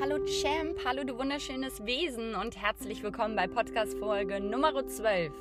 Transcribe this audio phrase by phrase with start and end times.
[0.00, 5.32] Hallo Champ, hallo du wunderschönes Wesen und herzlich willkommen bei Podcast Folge Nummer 12.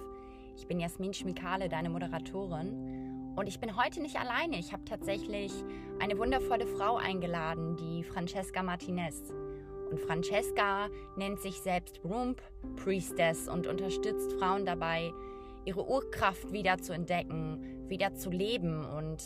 [0.55, 4.59] Ich bin Jasmin Schmikale, deine Moderatorin und ich bin heute nicht alleine.
[4.59, 5.51] Ich habe tatsächlich
[5.99, 9.33] eine wundervolle Frau eingeladen, die Francesca Martinez.
[9.89, 12.39] Und Francesca nennt sich selbst Rump
[12.75, 15.11] Priestess und unterstützt Frauen dabei,
[15.65, 19.17] ihre Urkraft wieder zu entdecken, wieder zu leben und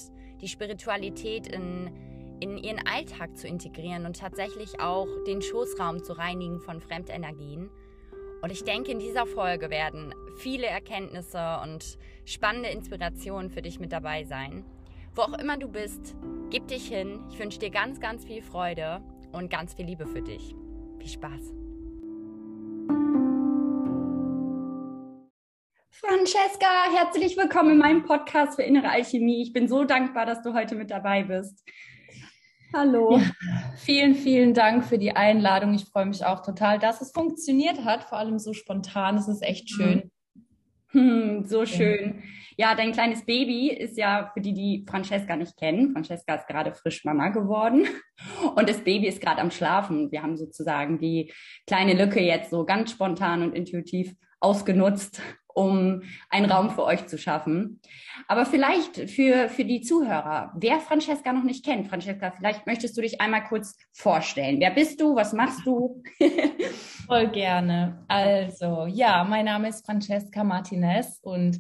[0.41, 1.91] die Spiritualität in
[2.39, 7.69] in ihren Alltag zu integrieren und tatsächlich auch den Schoßraum zu reinigen von Fremdenergien.
[8.41, 13.91] Und ich denke, in dieser Folge werden viele Erkenntnisse und spannende Inspirationen für dich mit
[13.91, 14.63] dabei sein.
[15.15, 16.15] Wo auch immer du bist,
[16.51, 17.21] gib dich hin.
[17.31, 20.53] Ich wünsche dir ganz, ganz viel Freude und ganz viel Liebe für dich.
[20.99, 21.53] Viel Spaß.
[25.89, 29.41] Francesca, herzlich willkommen in meinem Podcast für innere Alchemie.
[29.41, 31.63] Ich bin so dankbar, dass du heute mit dabei bist.
[32.73, 33.17] Hallo.
[33.17, 33.31] Ja,
[33.77, 35.73] vielen, vielen Dank für die Einladung.
[35.73, 39.17] Ich freue mich auch total, dass es funktioniert hat, vor allem so spontan.
[39.17, 40.11] Es ist echt schön.
[40.91, 42.23] Hm, so schön.
[42.57, 46.73] Ja, dein kleines Baby ist ja, für die, die Francesca nicht kennen, Francesca ist gerade
[46.73, 47.85] frisch Mama geworden
[48.55, 50.11] und das Baby ist gerade am Schlafen.
[50.11, 51.31] Wir haben sozusagen die
[51.67, 55.21] kleine Lücke jetzt so ganz spontan und intuitiv ausgenutzt,
[55.57, 57.81] um einen Raum für euch zu schaffen.
[58.27, 63.01] Aber vielleicht für, für die Zuhörer, wer Francesca noch nicht kennt, Francesca, vielleicht möchtest du
[63.01, 64.59] dich einmal kurz vorstellen.
[64.59, 65.15] Wer bist du?
[65.15, 66.03] Was machst du?
[67.07, 68.05] Voll gerne.
[68.07, 71.59] Also, ja, mein Name ist Francesca Martinez und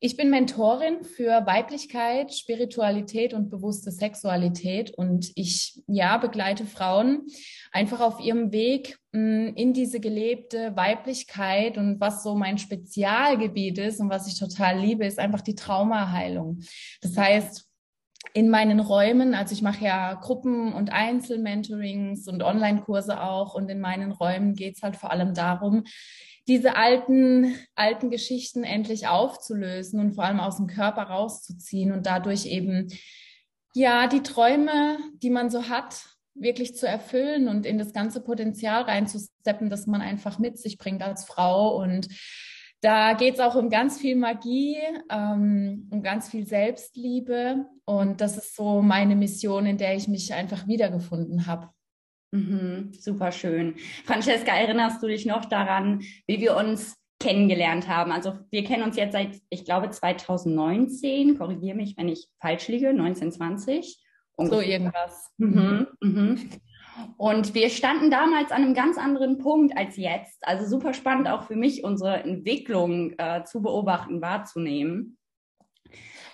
[0.00, 4.92] ich bin Mentorin für Weiblichkeit, Spiritualität und bewusste Sexualität.
[4.92, 7.26] Und ich ja begleite Frauen
[7.72, 11.78] einfach auf ihrem Weg mh, mm, in diese gelebte Weiblichkeit.
[11.78, 16.60] Und was so mein Spezialgebiet ist und was ich total liebe, ist einfach die Traumaheilung.
[17.00, 17.68] Das heißt,
[18.34, 23.54] in meinen Räumen, also ich mache ja Gruppen- und Einzelmentorings und Online-Kurse auch.
[23.54, 25.84] Und in meinen Räumen geht es halt vor allem darum,
[26.48, 32.46] diese alten, alten Geschichten endlich aufzulösen und vor allem aus dem Körper rauszuziehen und dadurch
[32.46, 32.88] eben,
[33.74, 36.02] ja, die Träume, die man so hat,
[36.34, 41.02] wirklich zu erfüllen und in das ganze Potenzial reinzusteppen, das man einfach mit sich bringt
[41.02, 41.76] als Frau.
[41.80, 42.08] Und
[42.80, 44.78] da geht es auch um ganz viel Magie,
[45.10, 47.66] ähm, um ganz viel Selbstliebe.
[47.84, 51.68] Und das ist so meine Mission, in der ich mich einfach wiedergefunden habe.
[52.30, 53.76] Mhm, super schön.
[54.04, 58.12] Francesca, erinnerst du dich noch daran, wie wir uns kennengelernt haben?
[58.12, 61.38] Also wir kennen uns jetzt seit, ich glaube, 2019.
[61.38, 63.98] Korrigiere mich, wenn ich falsch liege, 1920.
[64.36, 65.32] So irgendwas.
[65.38, 66.50] Mhm, mhm.
[67.16, 70.46] Und wir standen damals an einem ganz anderen Punkt als jetzt.
[70.46, 75.18] Also super spannend auch für mich, unsere Entwicklung äh, zu beobachten, wahrzunehmen.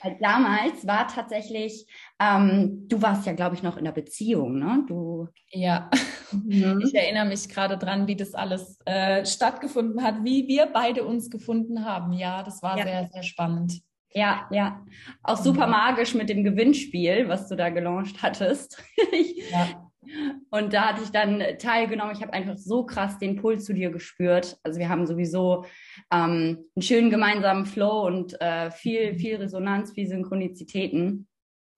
[0.04, 1.86] Weil damals war tatsächlich,
[2.20, 4.84] ähm, du warst ja, glaube ich, noch in der Beziehung, ne?
[4.86, 5.28] Du.
[5.50, 5.90] Ja,
[6.30, 6.82] mhm.
[6.84, 11.30] ich erinnere mich gerade dran, wie das alles äh, stattgefunden hat, wie wir beide uns
[11.30, 12.12] gefunden haben.
[12.12, 12.84] Ja, das war ja.
[12.84, 13.80] sehr, sehr spannend.
[14.10, 14.84] Ja, ja.
[15.22, 15.72] Auch super mhm.
[15.72, 18.82] magisch mit dem Gewinnspiel, was du da gelauncht hattest.
[19.50, 19.83] ja.
[20.50, 22.14] Und da hatte ich dann teilgenommen.
[22.14, 24.58] Ich habe einfach so krass den Puls zu dir gespürt.
[24.62, 25.64] Also wir haben sowieso
[26.12, 29.18] ähm, einen schönen gemeinsamen Flow und äh, viel, mhm.
[29.18, 31.26] viel Resonanz, viel Synchronizitäten.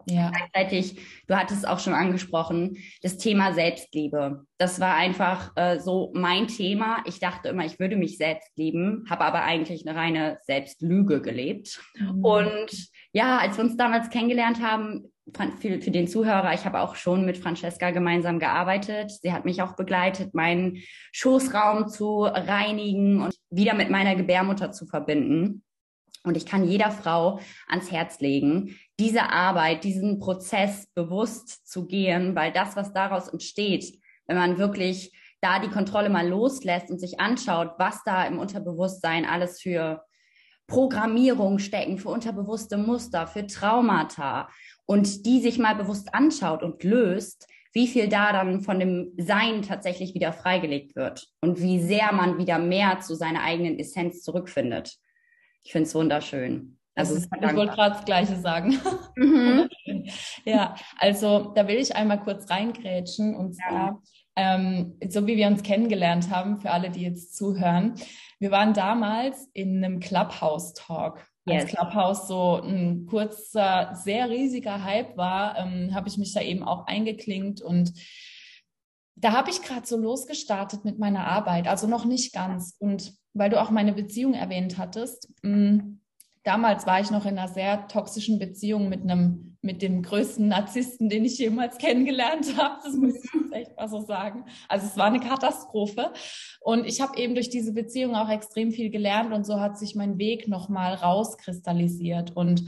[0.09, 0.31] Ja.
[0.31, 4.45] Gleichzeitig, du hattest auch schon angesprochen, das Thema Selbstliebe.
[4.57, 7.03] Das war einfach äh, so mein Thema.
[7.07, 11.81] Ich dachte immer, ich würde mich selbst lieben, habe aber eigentlich eine reine Selbstlüge gelebt.
[11.99, 12.25] Mhm.
[12.25, 15.11] Und ja, als wir uns damals kennengelernt haben,
[15.59, 19.11] für, für den Zuhörer, ich habe auch schon mit Francesca gemeinsam gearbeitet.
[19.11, 20.83] Sie hat mich auch begleitet, meinen
[21.13, 25.65] Schoßraum zu reinigen und wieder mit meiner Gebärmutter zu verbinden.
[26.25, 32.37] Und ich kann jeder Frau ans Herz legen, diese Arbeit, diesen Prozess bewusst zu gehen,
[32.37, 37.19] weil das, was daraus entsteht, wenn man wirklich da die Kontrolle mal loslässt und sich
[37.19, 40.06] anschaut, was da im Unterbewusstsein alles für
[40.67, 44.49] Programmierung stecken, für unterbewusste Muster, für Traumata
[44.85, 49.63] und die sich mal bewusst anschaut und löst, wie viel da dann von dem Sein
[49.63, 54.97] tatsächlich wieder freigelegt wird und wie sehr man wieder mehr zu seiner eigenen Essenz zurückfindet.
[55.63, 56.79] Ich finde es wunderschön.
[56.95, 58.79] Also ich wollte gerade das Gleiche sagen.
[59.17, 59.69] Mhm.
[60.47, 64.01] ja, also da will ich einmal kurz reingrätschen und zwar,
[64.39, 64.55] ja.
[64.57, 67.97] ähm, so wie wir uns kennengelernt haben, für alle, die jetzt zuhören.
[68.39, 71.27] Wir waren damals in einem Clubhouse-Talk.
[71.47, 71.63] Yes.
[71.63, 76.65] Als Clubhouse so ein kurzer, sehr riesiger Hype war, ähm, habe ich mich da eben
[76.65, 77.93] auch eingeklinkt und
[79.17, 82.77] da habe ich gerade so losgestartet mit meiner Arbeit, also noch nicht ganz.
[82.79, 86.01] Und weil du auch meine Beziehung erwähnt hattest, mh, mm,
[86.43, 91.11] damals war ich noch in einer sehr toxischen Beziehung mit einem mit dem größten Narzissten,
[91.11, 92.81] den ich jemals kennengelernt habe.
[92.83, 94.47] Das muss ich jetzt echt mal so sagen.
[94.69, 96.13] Also es war eine Katastrophe.
[96.61, 99.95] Und ich habe eben durch diese Beziehung auch extrem viel gelernt und so hat sich
[99.95, 102.35] mein Weg nochmal rauskristallisiert.
[102.35, 102.63] Und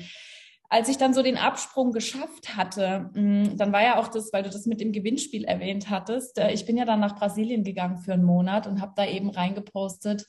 [0.71, 4.43] als ich dann so den Absprung geschafft hatte, mm, dann war ja auch das, weil
[4.43, 7.99] du das mit dem Gewinnspiel erwähnt hattest, äh, ich bin ja dann nach Brasilien gegangen
[7.99, 10.27] für einen Monat und habe da eben reingepostet,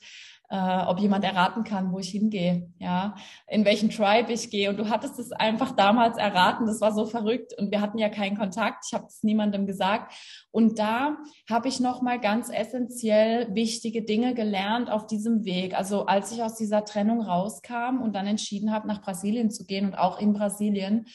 [0.50, 3.14] äh, ob jemand erraten kann, wo ich hingehe, ja,
[3.46, 4.68] in welchen Tribe ich gehe.
[4.68, 6.66] Und du hattest es einfach damals erraten.
[6.66, 8.84] Das war so verrückt und wir hatten ja keinen Kontakt.
[8.86, 10.12] Ich habe es niemandem gesagt.
[10.50, 11.18] Und da
[11.48, 15.78] habe ich noch mal ganz essentiell wichtige Dinge gelernt auf diesem Weg.
[15.78, 19.86] Also als ich aus dieser Trennung rauskam und dann entschieden habe, nach Brasilien zu gehen
[19.86, 21.06] und auch in Brasilien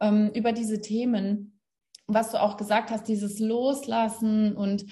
[0.00, 1.58] ähm, über diese Themen,
[2.06, 4.84] was du auch gesagt hast, dieses Loslassen und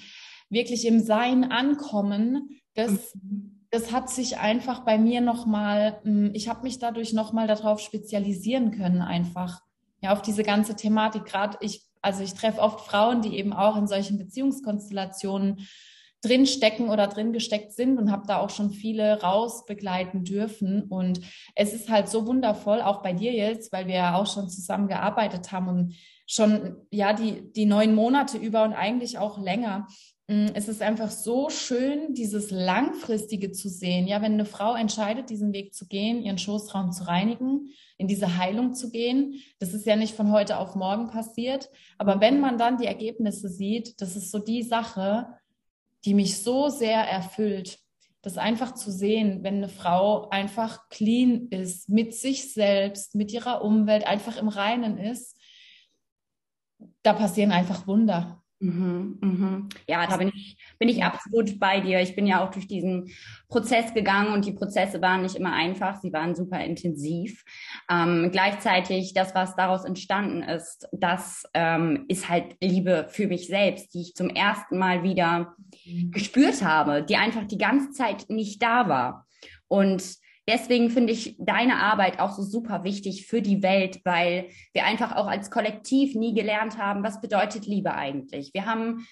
[0.49, 6.47] wirklich im Sein ankommen, das mhm das hat sich einfach bei mir nochmal, hm, ich
[6.47, 9.61] habe mich dadurch nochmal darauf spezialisieren können, einfach.
[9.99, 11.25] Ja, auf diese ganze Thematik.
[11.25, 15.67] Gerade ich, also ich treffe oft Frauen, die eben auch in solchen Beziehungskonstellationen
[16.21, 20.83] drinstecken oder drin gesteckt sind und habe da auch schon viele raus begleiten dürfen.
[20.83, 21.21] Und
[21.55, 24.87] es ist halt so wundervoll, auch bei dir jetzt, weil wir ja auch schon zusammen
[24.87, 25.95] gearbeitet haben und
[26.27, 29.87] schon ja die, die neun Monate über und eigentlich auch länger.
[30.27, 34.07] Mm, es ist einfach so schön, dieses Langfristige zu sehen.
[34.07, 38.37] Ja, wenn eine Frau entscheidet, diesen Weg zu gehen, ihren Schoßraum zu reinigen, in diese
[38.37, 41.69] Heilung zu gehen, das ist ja nicht von heute auf morgen passiert.
[41.97, 45.27] Aber wenn man dann die Ergebnisse sieht, das ist so die Sache,
[46.05, 47.79] die mich so sehr erfüllt.
[48.21, 53.61] Das einfach zu sehen, wenn eine Frau einfach clean ist, mit sich selbst, mit ihrer
[53.61, 55.37] Umwelt, einfach im Reinen ist,
[57.01, 58.42] da passieren einfach Wunder.
[58.63, 59.69] Mhm, mhm.
[59.89, 61.99] Ja, da bin ich, bin ich absolut bei dir.
[61.99, 63.11] Ich bin ja auch durch diesen
[63.49, 67.43] Prozess gegangen und die Prozesse waren nicht immer einfach, sie waren super intensiv.
[67.91, 73.93] Ähm, gleichzeitig, das, was daraus entstanden ist, das ähm, ist halt Liebe für mich selbst,
[73.93, 75.55] die ich zum ersten Mal wieder
[75.85, 76.11] mhm.
[76.11, 79.27] gespürt habe, die einfach die ganze Zeit nicht da war.
[79.67, 84.85] Und Deswegen finde ich deine Arbeit auch so super wichtig für die Welt, weil wir
[84.85, 88.53] einfach auch als Kollektiv nie gelernt haben, was bedeutet Liebe eigentlich.
[88.53, 89.07] Wir haben,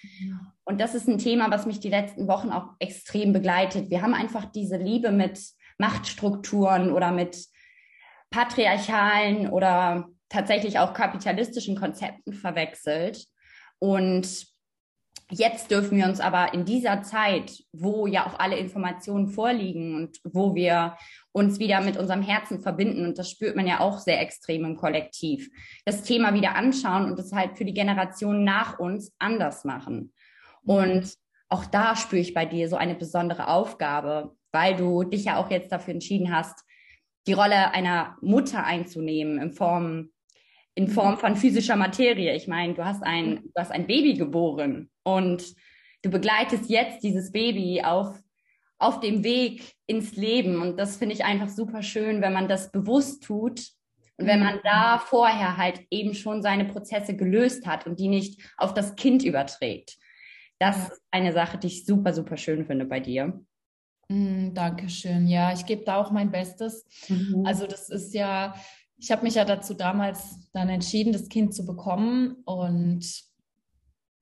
[0.65, 4.13] und das ist ein Thema, was mich die letzten Wochen auch extrem begleitet, wir haben
[4.13, 5.39] einfach diese Liebe mit
[5.77, 7.45] Machtstrukturen oder mit
[8.29, 13.25] patriarchalen oder tatsächlich auch kapitalistischen Konzepten verwechselt.
[13.79, 14.50] Und
[15.33, 20.19] Jetzt dürfen wir uns aber in dieser Zeit, wo ja auch alle Informationen vorliegen und
[20.25, 20.97] wo wir
[21.31, 24.75] uns wieder mit unserem Herzen verbinden, und das spürt man ja auch sehr extrem im
[24.75, 25.49] Kollektiv,
[25.85, 30.13] das Thema wieder anschauen und es halt für die Generation nach uns anders machen.
[30.63, 31.13] Und
[31.47, 35.49] auch da spüre ich bei dir so eine besondere Aufgabe, weil du dich ja auch
[35.49, 36.65] jetzt dafür entschieden hast,
[37.25, 40.09] die Rolle einer Mutter einzunehmen in Form
[40.75, 42.35] in Form von physischer Materie.
[42.35, 45.43] Ich meine, du hast ein, du hast ein Baby geboren und
[46.01, 48.17] du begleitest jetzt dieses Baby auf,
[48.77, 50.61] auf dem Weg ins Leben.
[50.61, 53.61] Und das finde ich einfach super schön, wenn man das bewusst tut
[54.17, 58.41] und wenn man da vorher halt eben schon seine Prozesse gelöst hat und die nicht
[58.57, 59.97] auf das Kind überträgt.
[60.59, 63.41] Das ist eine Sache, die ich super, super schön finde bei dir.
[64.09, 65.27] Mm, Dankeschön.
[65.27, 66.85] Ja, ich gebe da auch mein Bestes.
[67.07, 67.43] Mhm.
[67.45, 68.53] Also das ist ja,
[69.01, 72.35] ich habe mich ja dazu damals dann entschieden, das Kind zu bekommen.
[72.45, 73.03] Und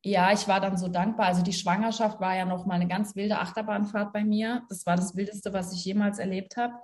[0.05, 1.27] ja, ich war dann so dankbar.
[1.27, 4.63] Also die Schwangerschaft war ja noch mal eine ganz wilde Achterbahnfahrt bei mir.
[4.69, 6.75] Das war das Wildeste, was ich jemals erlebt habe.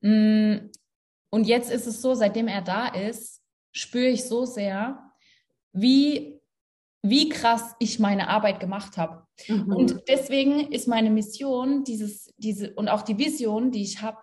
[0.00, 0.70] Mm,
[1.30, 5.12] und jetzt ist es so, seitdem er da ist, spüre ich so sehr,
[5.72, 6.40] wie,
[7.02, 9.24] wie krass ich meine Arbeit gemacht habe.
[9.46, 9.72] Mhm.
[9.72, 14.18] Und deswegen ist meine Mission, dieses, diese und auch die Vision, die ich habe,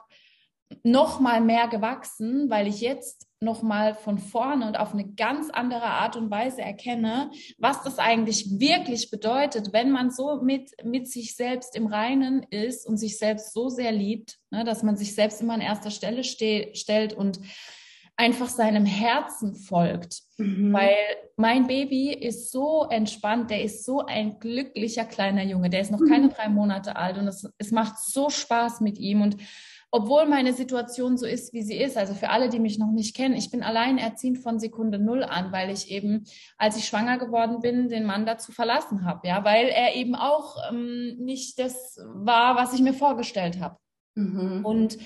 [0.83, 5.49] noch mal mehr gewachsen, weil ich jetzt noch mal von vorne und auf eine ganz
[5.49, 11.07] andere Art und Weise erkenne, was das eigentlich wirklich bedeutet, wenn man so mit, mit
[11.07, 15.13] sich selbst im Reinen ist und sich selbst so sehr liebt, ne, dass man sich
[15.13, 17.39] selbst immer an erster Stelle ste stellt und
[18.15, 20.21] einfach seinem Herzen folgt.
[20.37, 20.71] Mhm.
[20.71, 20.95] Weil
[21.35, 26.03] mein Baby ist so entspannt, der ist so ein glücklicher kleiner Junge, der ist noch
[26.07, 29.37] keine drei Monate alt und es, es macht so Spaß mit ihm und
[29.95, 31.97] obwohl meine Situation so ist, wie sie ist.
[31.97, 35.51] Also für alle, die mich noch nicht kennen, ich bin alleinerziehend von Sekunde null an,
[35.51, 36.23] weil ich eben,
[36.57, 40.57] als ich schwanger geworden bin, den Mann dazu verlassen habe, ja, weil er eben auch
[40.71, 43.77] ähm, nicht das war, was ich mir vorgestellt habe.
[44.15, 44.65] Mhm.
[44.65, 44.97] Und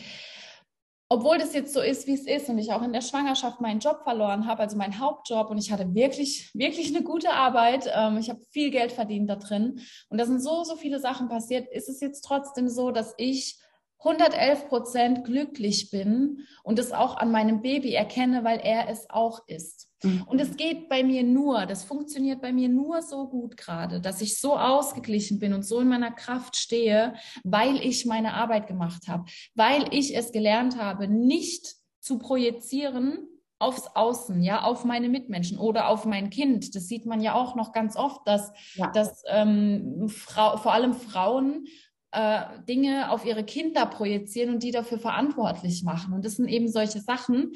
[1.09, 3.81] obwohl das jetzt so ist, wie es ist und ich auch in der Schwangerschaft meinen
[3.81, 7.91] Job verloren habe, also meinen Hauptjob und ich hatte wirklich, wirklich eine gute Arbeit.
[7.93, 11.27] Ähm, ich habe viel Geld verdient da drin und da sind so, so viele Sachen
[11.27, 13.59] passiert, ist es jetzt trotzdem so, dass ich
[13.99, 19.47] 111 Prozent glücklich bin und es auch an meinem Baby erkenne, weil er es auch
[19.47, 19.89] ist.
[20.03, 20.23] Mhm.
[20.27, 24.21] Und es geht bei mir nur, das funktioniert bei mir nur so gut gerade, dass
[24.21, 29.07] ich so ausgeglichen bin und so in meiner Kraft stehe, weil ich meine Arbeit gemacht
[29.07, 29.25] habe,
[29.55, 33.27] weil ich es gelernt habe, nicht zu projizieren
[33.59, 36.75] aufs Außen, ja, auf meine Mitmenschen oder auf mein Kind.
[36.75, 38.91] Das sieht man ja auch noch ganz oft, dass, ja.
[38.91, 41.65] dass ähm, Frau, vor allem Frauen
[42.11, 46.13] äh, Dinge auf ihre Kinder projizieren und die dafür verantwortlich machen.
[46.13, 47.53] Und das sind eben solche Sachen,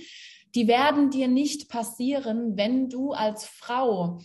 [0.55, 4.19] die werden dir nicht passieren, wenn du als Frau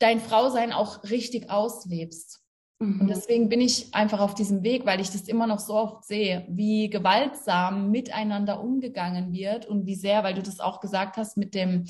[0.00, 2.40] dein Frausein auch richtig auslebst.
[2.80, 3.02] Mhm.
[3.02, 6.04] Und deswegen bin ich einfach auf diesem Weg, weil ich das immer noch so oft
[6.04, 11.36] sehe, wie gewaltsam miteinander umgegangen wird und wie sehr, weil du das auch gesagt hast,
[11.36, 11.84] mit dem,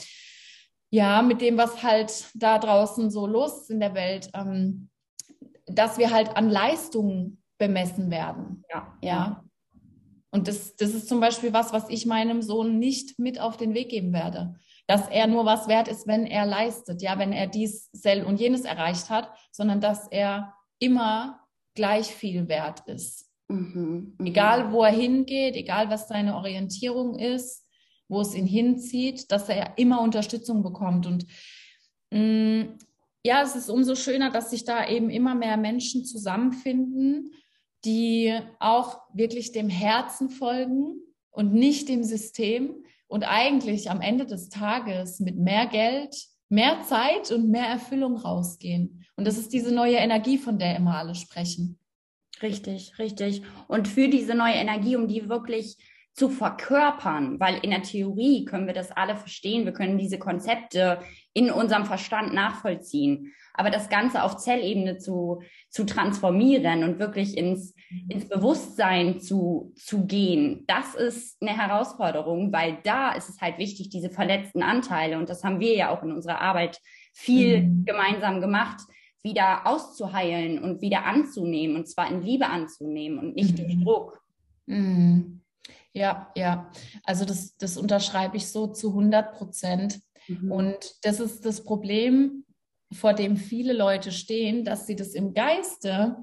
[0.90, 4.90] ja, mit dem, was halt da draußen so los ist in der Welt, ähm,
[5.74, 8.64] dass wir halt an Leistungen bemessen werden.
[8.72, 8.98] Ja.
[9.02, 9.44] ja.
[10.30, 13.74] Und das, das ist zum Beispiel was, was ich meinem Sohn nicht mit auf den
[13.74, 14.54] Weg geben werde.
[14.86, 18.40] Dass er nur was wert ist, wenn er leistet, ja, wenn er dies, sel und
[18.40, 21.40] jenes erreicht hat, sondern dass er immer
[21.74, 23.30] gleich viel wert ist.
[23.48, 24.26] Mhm, mhm.
[24.26, 27.66] egal, wo er hingeht, egal, was seine Orientierung ist,
[28.08, 31.06] wo es ihn hinzieht, dass er immer Unterstützung bekommt.
[31.06, 31.26] Und
[32.12, 32.78] mh, mm,
[33.24, 37.30] ja, es ist umso schöner, dass sich da eben immer mehr Menschen zusammenfinden
[37.84, 41.00] die auch wirklich dem Herzen folgen
[41.30, 46.14] und nicht dem System und eigentlich am Ende des Tages mit mehr Geld,
[46.48, 49.04] mehr Zeit und mehr Erfüllung rausgehen.
[49.16, 51.78] Und das ist diese neue Energie, von der immer alle sprechen.
[52.42, 53.42] Richtig, richtig.
[53.68, 55.76] Und für diese neue Energie, um die wirklich
[56.12, 61.00] zu verkörpern, weil in der Theorie können wir das alle verstehen, wir können diese Konzepte
[61.32, 63.32] in unserem Verstand nachvollziehen.
[63.54, 68.10] Aber das Ganze auf Zellebene zu, zu transformieren und wirklich ins, mhm.
[68.10, 73.90] ins Bewusstsein zu, zu gehen, das ist eine Herausforderung, weil da ist es halt wichtig,
[73.90, 76.80] diese verletzten Anteile, und das haben wir ja auch in unserer Arbeit
[77.12, 77.84] viel mhm.
[77.84, 78.80] gemeinsam gemacht,
[79.22, 83.56] wieder auszuheilen und wieder anzunehmen, und zwar in Liebe anzunehmen und nicht mhm.
[83.56, 84.22] durch Druck.
[84.66, 85.39] Mhm.
[85.92, 86.70] Ja, ja.
[87.04, 90.00] Also das, das unterschreibe ich so zu 100 Prozent.
[90.28, 90.52] Mhm.
[90.52, 92.44] Und das ist das Problem,
[92.92, 96.16] vor dem viele Leute stehen, dass sie das im Geiste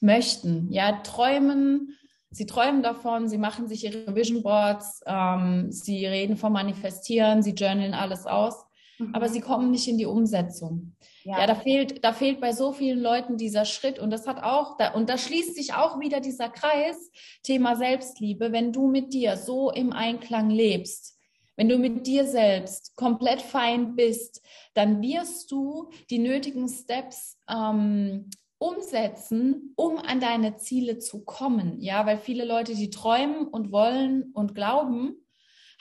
[0.00, 0.70] möchten.
[0.72, 1.96] Ja, träumen,
[2.30, 7.52] sie träumen davon, sie machen sich ihre Vision Boards, ähm, sie reden vom Manifestieren, sie
[7.52, 8.64] journalen alles aus,
[9.08, 9.14] mhm.
[9.14, 10.94] aber sie kommen nicht in die Umsetzung.
[11.24, 11.40] Ja.
[11.40, 14.76] ja, da fehlt, da fehlt bei so vielen Leuten dieser Schritt und das hat auch,
[14.76, 17.10] da, und da schließt sich auch wieder dieser Kreis,
[17.42, 21.16] Thema Selbstliebe, wenn du mit dir so im Einklang lebst,
[21.56, 24.42] wenn du mit dir selbst komplett fein bist,
[24.74, 31.80] dann wirst du die nötigen Steps ähm, umsetzen, um an deine Ziele zu kommen.
[31.80, 35.21] Ja, weil viele Leute, die träumen und wollen und glauben,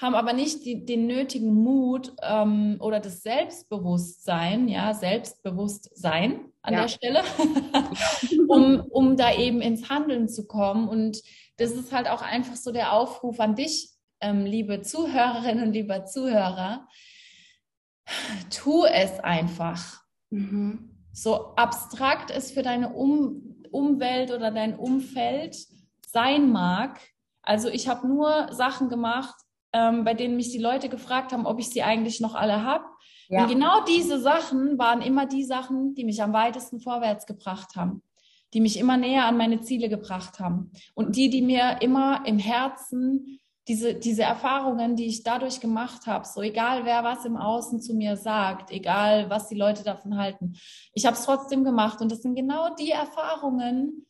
[0.01, 6.81] haben aber nicht die, den nötigen Mut ähm, oder das Selbstbewusstsein, ja, Selbstbewusstsein an ja.
[6.81, 7.23] der Stelle,
[8.47, 10.89] um, um da eben ins Handeln zu kommen.
[10.89, 11.21] Und
[11.57, 13.91] das ist halt auch einfach so der Aufruf an dich,
[14.21, 16.87] ähm, liebe Zuhörerinnen und lieber Zuhörer,
[18.49, 20.01] tu es einfach.
[20.31, 20.97] Mhm.
[21.13, 25.55] So abstrakt es für deine um Umwelt oder dein Umfeld
[26.05, 26.99] sein mag.
[27.41, 29.35] Also ich habe nur Sachen gemacht,
[29.73, 32.85] ähm, bei denen mich die Leute gefragt haben, ob ich sie eigentlich noch alle habe.
[33.29, 33.43] Ja.
[33.43, 38.03] Und genau diese Sachen waren immer die Sachen, die mich am weitesten vorwärts gebracht haben,
[38.53, 42.39] die mich immer näher an meine Ziele gebracht haben und die, die mir immer im
[42.39, 47.79] Herzen diese, diese Erfahrungen, die ich dadurch gemacht habe, so egal wer was im Außen
[47.79, 50.55] zu mir sagt, egal was die Leute davon halten,
[50.93, 54.07] ich habe es trotzdem gemacht und das sind genau die Erfahrungen,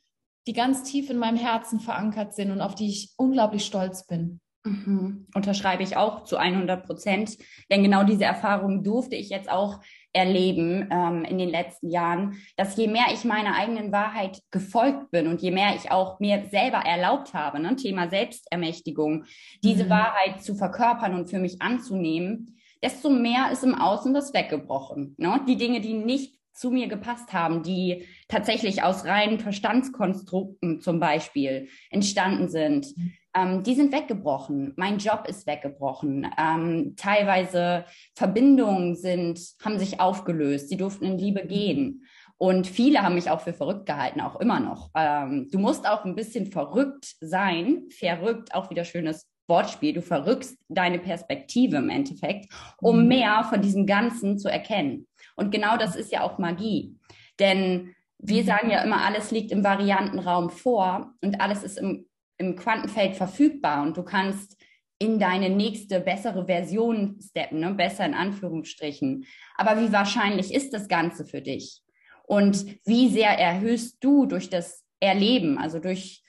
[0.47, 4.39] die ganz tief in meinem Herzen verankert sind und auf die ich unglaublich stolz bin.
[4.63, 5.25] Mhm.
[5.33, 7.37] Unterschreibe ich auch zu 100 Prozent,
[7.71, 9.79] denn genau diese Erfahrung durfte ich jetzt auch
[10.13, 15.27] erleben ähm, in den letzten Jahren, dass je mehr ich meiner eigenen Wahrheit gefolgt bin
[15.27, 19.25] und je mehr ich auch mir selber erlaubt habe, ne, Thema Selbstermächtigung,
[19.63, 19.89] diese mhm.
[19.89, 25.15] Wahrheit zu verkörpern und für mich anzunehmen, desto mehr ist im Außen das weggebrochen.
[25.17, 25.41] Ne?
[25.47, 31.69] Die Dinge, die nicht zu mir gepasst haben, die tatsächlich aus reinen Verstandskonstrukten zum Beispiel
[31.89, 34.73] entstanden sind, mhm ähm, die sind weggebrochen.
[34.75, 36.27] Mein Job ist weggebrochen.
[36.37, 37.85] Ähm, teilweise
[38.15, 40.69] Verbindungen sind, haben sich aufgelöst.
[40.69, 42.05] Sie durften in Liebe gehen.
[42.37, 44.89] Und viele haben mich auch für verrückt gehalten, auch immer noch.
[44.95, 49.93] Ähm, du musst auch ein bisschen verrückt sein, verrückt, auch wieder schönes Wortspiel.
[49.93, 53.07] Du verrückst deine Perspektive im Endeffekt, um mhm.
[53.07, 55.07] mehr von diesem Ganzen zu erkennen.
[55.35, 56.97] Und genau das ist ja auch Magie.
[57.39, 58.47] Denn wir mhm.
[58.47, 62.07] sagen ja immer, alles liegt im Variantenraum vor und alles ist im
[62.41, 64.57] im Quantenfeld verfügbar und du kannst
[64.99, 67.73] in deine nächste bessere Version steppen, ne?
[67.73, 69.25] besser in Anführungsstrichen.
[69.55, 71.81] Aber wie wahrscheinlich ist das Ganze für dich?
[72.23, 76.23] Und wie sehr erhöhst du durch das Erleben, also durch,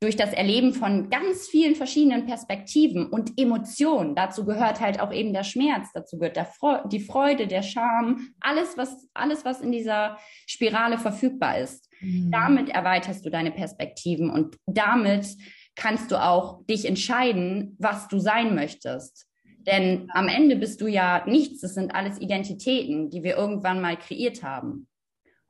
[0.00, 4.14] durch das Erleben von ganz vielen verschiedenen Perspektiven und Emotionen.
[4.14, 8.76] Dazu gehört halt auch eben der Schmerz, dazu gehört Fre die Freude, der Scham, alles
[8.76, 11.88] was, alles, was in dieser Spirale verfügbar ist.
[12.02, 12.30] Mhm.
[12.30, 15.26] Damit erweiterst du deine Perspektiven und damit
[15.74, 19.26] kannst du auch dich entscheiden, was du sein möchtest.
[19.66, 23.96] Denn am Ende bist du ja nichts, das sind alles Identitäten, die wir irgendwann mal
[23.96, 24.88] kreiert haben.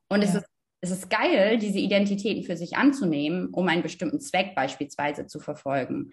[0.09, 0.29] Und ja.
[0.29, 0.47] es, ist,
[0.83, 6.13] es ist geil, diese Identitäten für sich anzunehmen, um einen bestimmten Zweck beispielsweise zu verfolgen.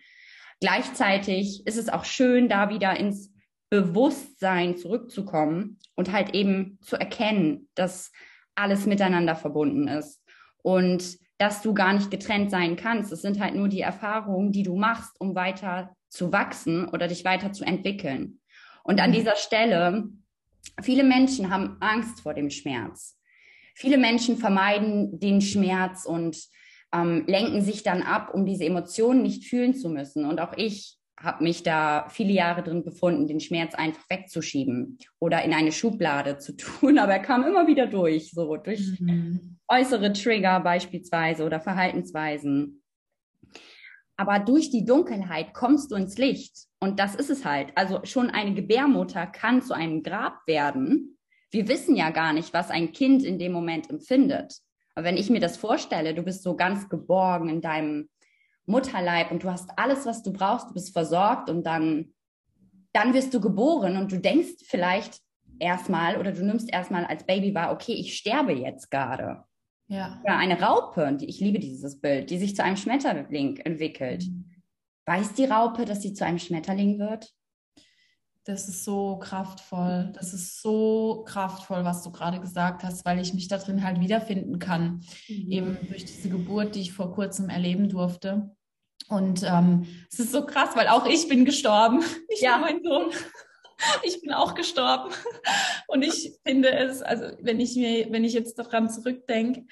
[0.62, 3.34] Gleichzeitig ist es auch schön, da wieder ins
[3.70, 8.12] Bewusstsein zurückzukommen und halt eben zu erkennen, dass
[8.56, 10.22] alles miteinander verbunden ist
[10.62, 13.12] und dass du gar nicht getrennt sein kannst.
[13.12, 17.24] Es sind halt nur die Erfahrungen, die du machst, um weiter zu wachsen oder dich
[17.24, 18.42] weiter zu entwickeln.
[18.84, 19.16] Und an mhm.
[19.16, 20.10] dieser Stelle,
[20.82, 23.18] viele Menschen haben Angst vor dem Schmerz.
[23.76, 26.38] Viele Menschen vermeiden den Schmerz und
[26.92, 30.26] ähm, lenken sich dann ab, um diese Emotionen nicht fühlen zu müssen.
[30.26, 35.44] Und auch ich habe mich da viele Jahre drin befunden, den Schmerz einfach wegzuschieben oder
[35.44, 36.98] in eine Schublade zu tun.
[36.98, 39.58] Aber er kam immer wieder durch, so durch mhm.
[39.68, 42.82] äußere Trigger beispielsweise oder Verhaltensweisen.
[44.18, 46.68] Aber durch die Dunkelheit kommst du ins Licht.
[46.82, 47.72] Und das ist es halt.
[47.76, 51.18] Also schon eine Gebärmutter kann zu einem Grab werden,
[51.52, 54.54] wir wissen ja gar nicht, was ein Kind in dem Moment empfindet.
[54.94, 58.10] Aber wenn ich mir das vorstelle, du bist so ganz geborgen in deinem
[58.70, 62.14] Mutterleib und du hast alles, was du brauchst, du bist versorgt und dann,
[62.94, 65.20] dann wirst du geboren und du denkst vielleicht
[65.60, 69.44] erstmal oder du nimmst erstmal als Baby wahr, okay, ich sterbe jetzt gerade.
[69.88, 70.22] Ja.
[70.24, 74.26] Oder eine Raupe, ich liebe dieses Bild, die sich zu einem Schmetterling entwickelt.
[74.28, 74.46] Mhm.
[75.06, 77.34] Weiß die Raupe, dass sie zu einem Schmetterling wird?
[78.44, 80.12] Das ist so kraftvoll.
[80.14, 84.00] Das ist so kraftvoll, was du gerade gesagt hast, weil ich mich da drin halt
[84.00, 85.02] wiederfinden kann.
[85.28, 85.52] Mhm.
[85.52, 88.56] Eben durch diese Geburt, die ich vor kurzem erleben durfte.
[89.08, 92.00] Und ähm, es ist so krass, weil auch ich bin gestorben.
[92.30, 92.58] Nicht ja.
[92.58, 93.12] nur mein Sohn.
[94.04, 95.10] Ich bin auch gestorben.
[95.88, 99.68] Und ich finde es, also wenn ich mir, wenn ich jetzt daran zurückdenke,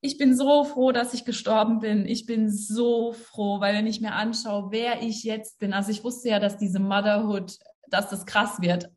[0.00, 2.06] ich bin so froh, dass ich gestorben bin.
[2.06, 6.04] Ich bin so froh, weil wenn ich mir anschaue, wer ich jetzt bin, also ich
[6.04, 7.58] wusste ja, dass diese Motherhood
[7.90, 8.90] dass das krass wird.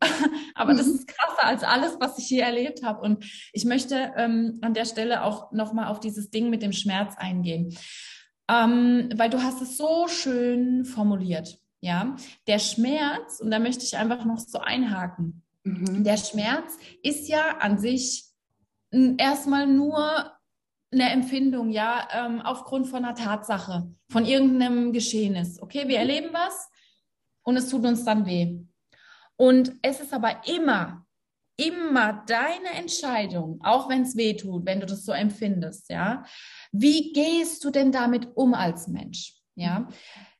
[0.54, 0.94] Aber das mhm.
[0.94, 3.00] ist krasser als alles, was ich hier erlebt habe.
[3.00, 7.14] Und ich möchte ähm, an der Stelle auch nochmal auf dieses Ding mit dem Schmerz
[7.16, 7.76] eingehen.
[8.48, 11.58] Ähm, weil du hast es so schön formuliert.
[11.80, 15.42] Ja, der Schmerz, und da möchte ich einfach noch so einhaken.
[15.64, 16.04] Mhm.
[16.04, 18.24] Der Schmerz ist ja an sich
[18.92, 20.32] erstmal nur
[20.92, 25.60] eine Empfindung, ja, ähm, aufgrund von einer Tatsache, von irgendeinem Geschehnis.
[25.60, 26.68] Okay, wir erleben was
[27.42, 28.60] und es tut uns dann weh.
[29.36, 31.01] Und es ist aber immer,
[31.66, 36.24] immer deine Entscheidung, auch wenn es weh tut, wenn du das so empfindest, ja.
[36.72, 39.34] Wie gehst du denn damit um als Mensch?
[39.54, 39.88] Ja.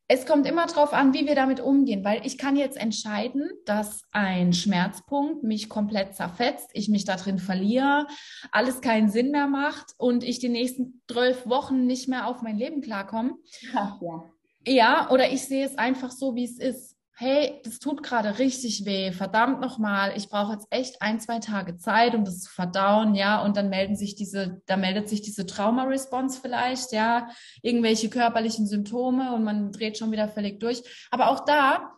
[0.09, 4.03] Es kommt immer darauf an, wie wir damit umgehen, weil ich kann jetzt entscheiden, dass
[4.11, 8.07] ein Schmerzpunkt mich komplett zerfetzt, ich mich da drin verliere,
[8.51, 12.59] alles keinen Sinn mehr macht und ich die nächsten zwölf Wochen nicht mehr auf mein
[12.59, 13.37] Leben klarkomme.
[13.73, 14.25] Ja, ja.
[14.67, 16.92] ja, oder ich sehe es einfach so, wie es ist
[17.23, 21.77] hey, das tut gerade richtig weh, verdammt nochmal, ich brauche jetzt echt ein, zwei Tage
[21.77, 25.47] Zeit, um das zu verdauen, ja, und dann melden sich diese, da meldet sich diese
[25.47, 27.29] Trauma-Response vielleicht, ja,
[27.63, 30.83] irgendwelche körperlichen Symptome und man dreht schon wieder völlig durch.
[31.13, 31.93] Aber auch da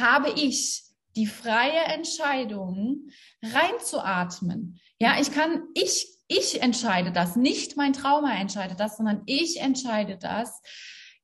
[0.00, 0.82] habe ich
[1.14, 3.08] die freie Entscheidung,
[3.42, 4.80] reinzuatmen.
[4.98, 10.16] Ja, ich kann, ich, ich entscheide das, nicht mein Trauma entscheidet das, sondern ich entscheide
[10.16, 10.60] das.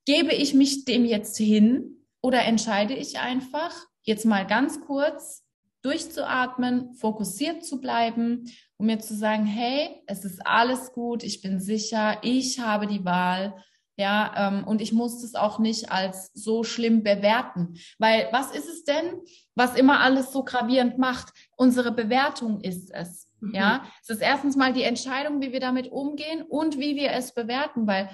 [0.05, 5.45] Gebe ich mich dem jetzt hin, oder entscheide ich einfach, jetzt mal ganz kurz
[5.83, 8.45] durchzuatmen, fokussiert zu bleiben,
[8.79, 13.05] um mir zu sagen, hey, es ist alles gut, ich bin sicher, ich habe die
[13.05, 13.55] Wahl,
[13.97, 18.69] ja, ähm, und ich muss das auch nicht als so schlimm bewerten, weil was ist
[18.69, 19.21] es denn,
[19.55, 21.33] was immer alles so gravierend macht?
[21.57, 23.29] Unsere Bewertung ist es.
[23.41, 23.55] Mhm.
[23.55, 27.35] Ja, es ist erstens mal die Entscheidung, wie wir damit umgehen und wie wir es
[27.35, 28.09] bewerten, weil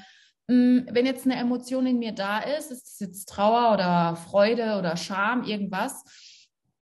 [0.48, 4.96] wenn jetzt eine Emotion in mir da ist, ist es jetzt Trauer oder Freude oder
[4.96, 6.04] Scham, irgendwas,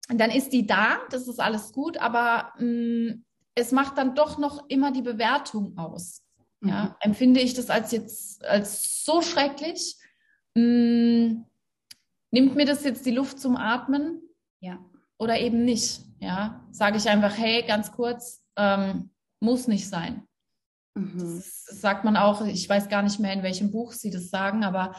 [0.08, 3.26] dann ist die da, das ist alles gut, aber mh, mm,
[3.56, 6.22] es macht dann doch noch immer die Bewertung aus.
[6.60, 6.70] Mhm.
[6.70, 9.96] Ja, empfinde ich das als jetzt als so schrecklich?
[10.54, 11.46] Mh, mm,
[12.32, 14.22] nimmt mir das jetzt die Luft zum Atmen?
[14.60, 14.80] Ja.
[15.18, 16.02] Oder eben nicht?
[16.20, 20.28] Ja, sage ich einfach, hey, ganz kurz, ähm, muss nicht sein.
[20.96, 21.20] Mhm.
[21.20, 24.64] Das sagt man auch, ich weiß gar nicht mehr, in welchem Buch sie das sagen,
[24.64, 24.96] aber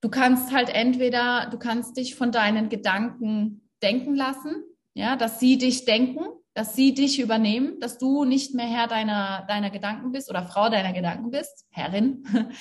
[0.00, 5.56] du kannst halt entweder, du kannst dich von deinen Gedanken denken lassen, ja, dass sie
[5.56, 6.24] dich denken,
[6.54, 10.68] dass sie dich übernehmen, dass du nicht mehr Herr deiner, deiner Gedanken bist oder Frau
[10.68, 12.24] deiner Gedanken bist, Herrin,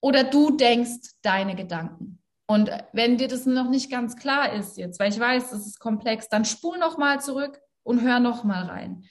[0.00, 2.22] oder du denkst deine Gedanken.
[2.48, 5.80] Und wenn dir das noch nicht ganz klar ist jetzt, weil ich weiß, das ist
[5.80, 9.04] komplex, dann spul noch mal zurück und hör noch mal rein.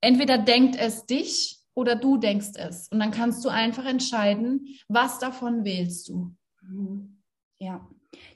[0.00, 2.88] Entweder denkt es dich oder du denkst es.
[2.88, 6.34] Und dann kannst du einfach entscheiden, was davon wählst du.
[6.62, 7.22] Mhm.
[7.58, 7.88] Ja,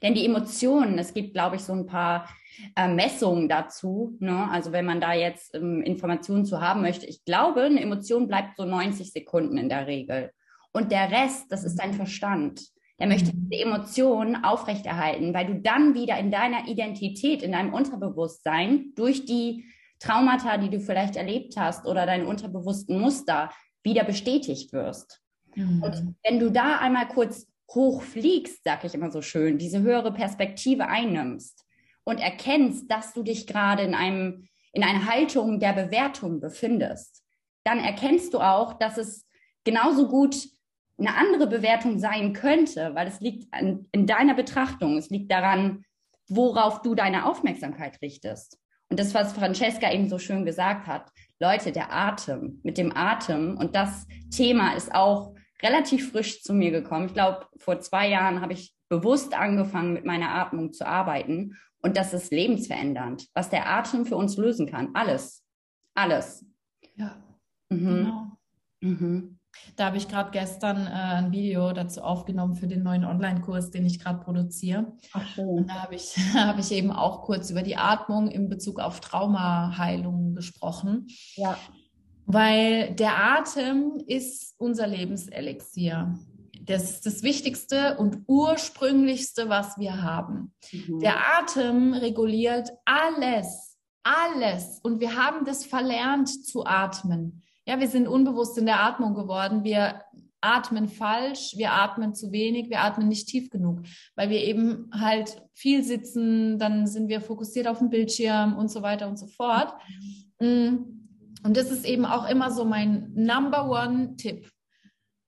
[0.02, 2.28] denn die Emotionen, es gibt, glaube ich, so ein paar
[2.76, 4.16] äh, Messungen dazu.
[4.20, 4.48] Ne?
[4.50, 8.56] Also wenn man da jetzt ähm, Informationen zu haben möchte, ich glaube, eine Emotion bleibt
[8.56, 10.30] so 90 Sekunden in der Regel.
[10.72, 12.62] Und der Rest, das ist dein Verstand.
[12.98, 13.48] Der möchte mhm.
[13.50, 19.64] diese Emotionen aufrechterhalten, weil du dann wieder in deiner Identität, in deinem Unterbewusstsein durch die
[20.00, 23.50] Traumata, die du vielleicht erlebt hast oder deine unterbewussten Muster
[23.82, 25.20] wieder bestätigt wirst.
[25.54, 25.82] Mhm.
[25.82, 30.88] Und wenn du da einmal kurz hochfliegst, sag ich immer so schön, diese höhere Perspektive
[30.88, 31.64] einnimmst
[32.04, 37.22] und erkennst, dass du dich gerade in einem in einer Haltung der Bewertung befindest,
[37.64, 39.26] dann erkennst du auch, dass es
[39.64, 40.36] genauso gut
[40.98, 45.84] eine andere Bewertung sein könnte, weil es liegt an, in deiner Betrachtung, es liegt daran,
[46.28, 48.58] worauf du deine Aufmerksamkeit richtest.
[48.90, 53.56] Und das, was Francesca eben so schön gesagt hat, Leute, der Atem, mit dem Atem,
[53.56, 57.06] und das Thema ist auch relativ frisch zu mir gekommen.
[57.06, 61.56] Ich glaube, vor zwei Jahren habe ich bewusst angefangen, mit meiner Atmung zu arbeiten.
[61.82, 64.90] Und das ist lebensverändernd, was der Atem für uns lösen kann.
[64.94, 65.44] Alles.
[65.94, 66.44] Alles.
[66.96, 67.16] Ja.
[67.70, 67.86] Mhm.
[67.86, 68.38] Genau.
[68.80, 69.39] Mhm.
[69.76, 73.86] Da habe ich gerade gestern äh, ein Video dazu aufgenommen für den neuen Online-Kurs, den
[73.86, 74.92] ich gerade produziere.
[75.12, 75.48] Ach schön.
[75.48, 79.00] Und da habe ich, hab ich eben auch kurz über die Atmung in Bezug auf
[79.00, 81.06] Traumaheilung gesprochen.
[81.36, 81.56] Ja.
[82.26, 86.18] Weil der Atem ist unser Lebenselixier.
[86.62, 90.52] Das ist das Wichtigste und ursprünglichste, was wir haben.
[90.70, 91.00] Mhm.
[91.00, 94.78] Der Atem reguliert alles, alles.
[94.82, 99.62] Und wir haben das verlernt zu atmen ja, wir sind unbewusst in der Atmung geworden.
[99.62, 100.02] Wir
[100.40, 103.82] atmen falsch, wir atmen zu wenig, wir atmen nicht tief genug,
[104.16, 108.82] weil wir eben halt viel sitzen, dann sind wir fokussiert auf den Bildschirm und so
[108.82, 109.72] weiter und so fort.
[110.40, 110.78] Mm.
[111.44, 114.50] Und das ist eben auch immer so mein Number One Tipp.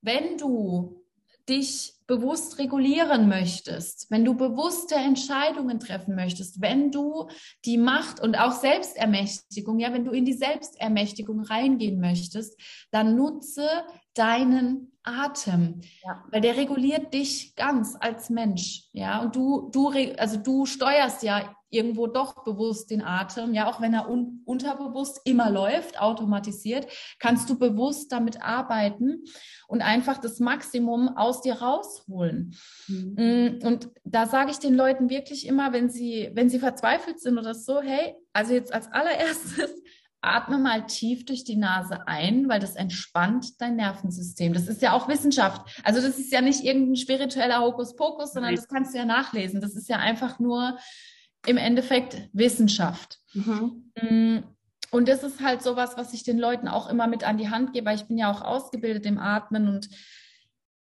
[0.01, 1.01] Wenn du
[1.47, 7.27] dich bewusst regulieren möchtest, wenn du bewusste Entscheidungen treffen möchtest, wenn du
[7.65, 12.59] die Macht und auch Selbstermächtigung, ja, wenn du in die Selbstermächtigung reingehen möchtest,
[12.91, 13.67] dann nutze
[14.13, 16.23] deinen Atem, ja.
[16.31, 21.55] weil der reguliert dich ganz als Mensch, ja, und du, du, also du steuerst ja
[21.73, 26.87] irgendwo doch bewusst den Atem, ja, auch wenn er un unterbewusst immer läuft, automatisiert,
[27.19, 29.23] kannst du bewusst damit arbeiten
[29.67, 31.61] und einfach das Maximum aus dir
[31.93, 32.55] rausholen.
[32.87, 33.15] Mhm.
[33.17, 37.37] Mm, und da sage ich den Leuten wirklich immer, wenn sie, wenn sie verzweifelt sind
[37.37, 39.69] oder so, hey, also jetzt als allererstes,
[40.21, 44.53] atme mal tief durch die Nase ein, weil das entspannt dein Nervensystem.
[44.53, 45.81] Das ist ja auch Wissenschaft.
[45.83, 49.59] Also das ist ja nicht irgendein spiritueller Hokuspokus, sondern das kannst du ja nachlesen.
[49.59, 50.77] Das ist ja einfach nur
[51.45, 53.19] im Endeffekt Wissenschaft.
[53.33, 53.91] Mhm.
[54.01, 54.37] Mm,
[54.91, 57.73] und das ist halt sowas, was ich den Leuten auch immer mit an die Hand
[57.73, 59.89] gebe, weil ich bin ja auch ausgebildet im Atmen und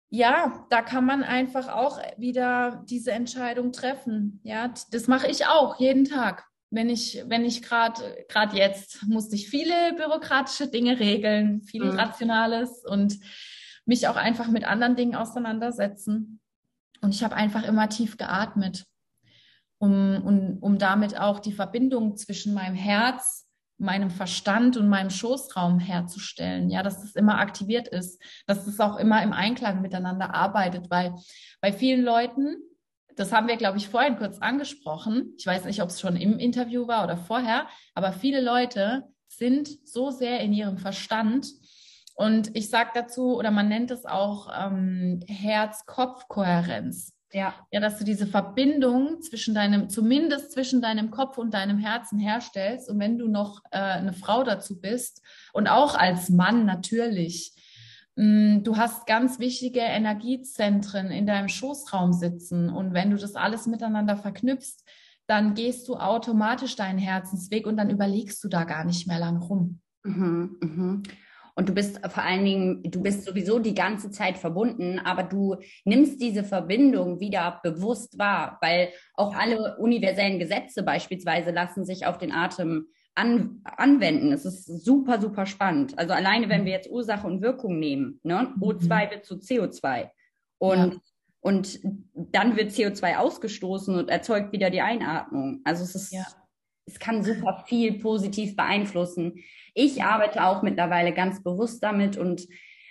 [0.09, 4.39] ja, da kann man einfach auch wieder diese Entscheidung treffen.
[4.43, 6.45] Ja, das mache ich auch jeden Tag.
[6.69, 11.97] Wenn ich, wenn ich gerade, gerade jetzt musste ich viele bürokratische Dinge regeln, viel mhm.
[11.97, 13.17] Rationales und
[13.85, 16.41] mich auch einfach mit anderen Dingen auseinandersetzen.
[17.01, 18.85] Und ich habe einfach immer tief geatmet
[19.79, 23.46] um, um, um damit auch die Verbindung zwischen meinem Herz,
[23.77, 26.69] meinem Verstand und meinem Schoßraum herzustellen.
[26.69, 31.15] Ja, dass das immer aktiviert ist, dass das auch immer im Einklang miteinander arbeitet, weil
[31.61, 32.57] bei vielen Leuten,
[33.15, 35.33] das haben wir, glaube ich, vorhin kurz angesprochen.
[35.37, 39.69] Ich weiß nicht, ob es schon im Interview war oder vorher, aber viele Leute sind
[39.87, 41.47] so sehr in ihrem Verstand.
[42.15, 47.16] Und ich sage dazu, oder man nennt es auch ähm, Herz-Kopf-Kohärenz.
[47.33, 47.53] Ja.
[47.71, 52.89] ja, dass du diese Verbindung zwischen deinem, zumindest zwischen deinem Kopf und deinem Herzen herstellst.
[52.89, 57.53] Und wenn du noch äh, eine Frau dazu bist und auch als Mann natürlich,
[58.15, 62.69] mh, mm, du hast ganz wichtige Energiezentren in deinem Schoßraum sitzen.
[62.69, 64.85] Und wenn du das alles miteinander verknüpfst,
[65.27, 69.37] dann gehst du automatisch deinen Herzensweg und dann überlegst du da gar nicht mehr lang
[69.41, 69.81] rum.
[70.03, 71.03] Mhm, mh.
[71.57, 75.55] Und du bist vor allen Dingen, du bist sowieso die ganze Zeit verbunden, aber du
[75.85, 82.19] nimmst diese Verbindung wieder bewusst wahr, weil auch alle universellen Gesetze beispielsweise lassen sich auf
[82.19, 84.31] den Atem an, anwenden.
[84.31, 85.97] Es ist super, super spannend.
[85.97, 88.53] Also alleine, wenn wir jetzt Ursache und Wirkung nehmen, ne?
[88.61, 89.11] O2 mhm.
[89.11, 90.11] wird zu CO2.
[90.59, 90.99] Und ja.
[91.41, 91.79] und
[92.13, 95.61] dann wird CO2 ausgestoßen und erzeugt wieder die Einatmung.
[95.63, 96.27] Also es ist, ja.
[96.87, 99.43] Es kann super viel positiv beeinflussen.
[99.73, 102.47] Ich arbeite auch mittlerweile ganz bewusst damit und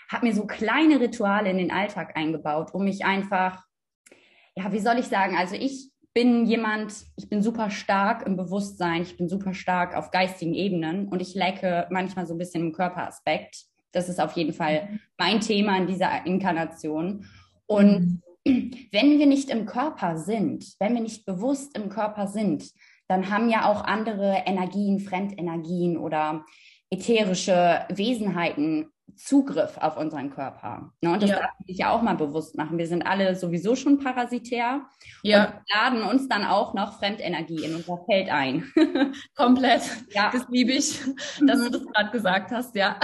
[0.08, 3.64] habe mir so kleine Rituale in den Alltag eingebaut, um mich einfach,
[4.54, 9.02] ja, wie soll ich sagen, also ich bin jemand, ich bin super stark im Bewusstsein,
[9.02, 12.72] ich bin super stark auf geistigen Ebenen und ich lecke manchmal so ein bisschen im
[12.72, 13.64] Körperaspekt.
[13.92, 15.00] Das ist auf jeden Fall mhm.
[15.18, 17.26] mein Thema in dieser Inkarnation.
[17.66, 18.72] Und mhm.
[18.92, 22.70] wenn wir nicht im Körper sind, wenn wir nicht bewusst im Körper sind,
[23.08, 26.44] dann haben ja auch andere Energien, Fremdenergien oder
[26.90, 30.92] ätherische Wesenheiten Zugriff auf unseren Körper.
[31.00, 31.12] Ne?
[31.12, 31.36] Und das ja.
[31.36, 32.76] darf man sich ja auch mal bewusst machen.
[32.76, 34.82] Wir sind alle sowieso schon parasitär
[35.22, 35.44] ja.
[35.44, 38.70] und laden uns dann auch noch Fremdenergie in unser Feld ein.
[39.34, 39.82] Komplett.
[40.10, 40.30] Ja.
[40.32, 41.00] Das liebe ich,
[41.40, 42.98] dass du das gerade gesagt hast, ja.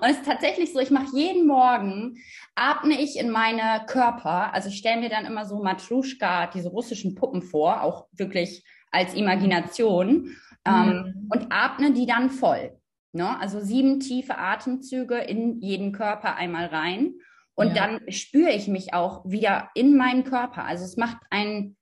[0.00, 2.18] Und es ist tatsächlich so, ich mache jeden Morgen,
[2.54, 7.14] atme ich in meine Körper, also ich stelle mir dann immer so Matruschka, diese russischen
[7.14, 8.64] Puppen vor, auch wirklich
[8.96, 10.34] als Imagination,
[10.66, 11.30] ähm, mhm.
[11.30, 12.76] und atme die dann voll.
[13.12, 13.38] Ne?
[13.40, 17.14] Also sieben tiefe Atemzüge in jeden Körper einmal rein.
[17.54, 17.74] Und ja.
[17.74, 20.64] dann spüre ich mich auch wieder in meinen Körper.
[20.64, 21.76] Also es macht einen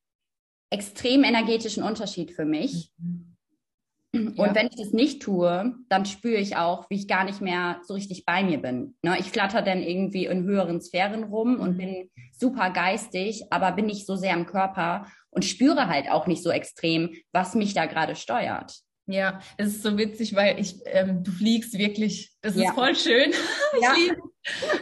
[0.71, 2.93] extrem energetischen Unterschied für mich.
[2.99, 3.24] Mhm.
[4.15, 4.55] Und ja.
[4.55, 7.95] wenn ich das nicht tue, dann spüre ich auch, wie ich gar nicht mehr so
[7.95, 8.97] richtig bei mir bin.
[9.03, 9.17] Ne?
[9.19, 11.79] Ich flatter dann irgendwie in höheren Sphären rum und mhm.
[11.79, 16.43] bin super geistig, aber bin nicht so sehr im Körper und spüre halt auch nicht
[16.43, 18.75] so extrem, was mich da gerade steuert.
[19.07, 22.69] Ja, es ist so witzig, weil ich, ähm, du fliegst wirklich, das ja.
[22.69, 23.33] ist voll schön.
[23.81, 23.93] Ja.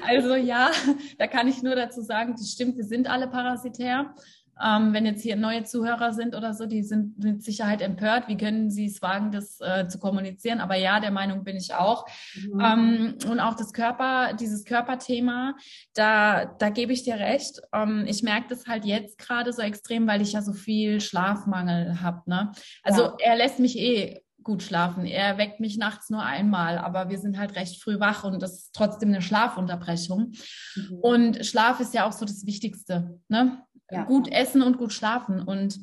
[0.07, 0.71] Also ja,
[1.19, 4.13] da kann ich nur dazu sagen, das stimmt, wir sind alle parasitär.
[4.63, 8.29] Ähm, wenn jetzt hier neue Zuhörer sind oder so, die sind mit Sicherheit empört.
[8.29, 10.61] Wie können sie es wagen, das äh, zu kommunizieren?
[10.61, 12.07] Aber ja, der Meinung bin ich auch.
[12.35, 12.61] Mhm.
[12.61, 15.55] Ähm, und auch das Körper, dieses Körperthema,
[15.95, 17.61] da, da gebe ich dir recht.
[17.73, 22.01] Ähm, ich merke das halt jetzt gerade so extrem, weil ich ja so viel Schlafmangel
[22.03, 22.23] habe.
[22.27, 22.53] Ne?
[22.83, 23.17] Also ja.
[23.21, 25.07] er lässt mich eh gut schlafen.
[25.07, 28.55] Er weckt mich nachts nur einmal, aber wir sind halt recht früh wach und das
[28.55, 30.33] ist trotzdem eine Schlafunterbrechung.
[30.75, 30.99] Mhm.
[31.01, 33.19] Und Schlaf ist ja auch so das Wichtigste.
[33.29, 33.63] Ne?
[33.93, 34.05] Ja.
[34.05, 35.41] gut essen und gut schlafen.
[35.41, 35.79] Und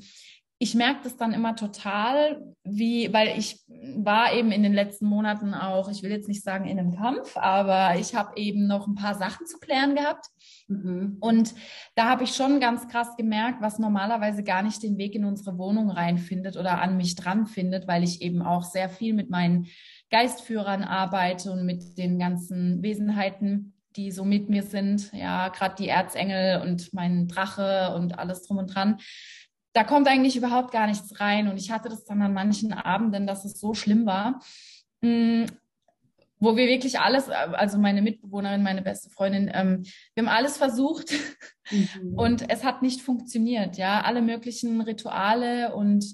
[0.61, 3.63] ich merke das dann immer total, wie, weil ich
[3.95, 7.37] war eben in den letzten Monaten auch, ich will jetzt nicht sagen in einem Kampf,
[7.37, 10.25] aber ich habe eben noch ein paar Sachen zu klären gehabt.
[10.67, 11.15] Mhm.
[11.21, 11.55] Und
[11.95, 15.57] da habe ich schon ganz krass gemerkt, was normalerweise gar nicht den Weg in unsere
[15.57, 19.67] Wohnung reinfindet oder an mich dran findet, weil ich eben auch sehr viel mit meinen
[20.09, 25.89] Geistführern arbeite und mit den ganzen Wesenheiten die so mit mir sind, ja, gerade die
[25.89, 28.97] Erzengel und mein Drache und alles drum und dran.
[29.73, 31.49] Da kommt eigentlich überhaupt gar nichts rein.
[31.49, 34.41] Und ich hatte das dann an manchen Abenden, dass es so schlimm war,
[35.01, 35.45] mh, mm,
[36.41, 39.83] wo wir wirklich alles, also meine Mitbewohnerin, meine beste Freundin, ähm,
[40.13, 41.11] wir haben alles versucht
[41.69, 42.13] mhm.
[42.15, 43.75] und es hat nicht funktioniert.
[43.75, 46.05] Ja, alle möglichen Rituale und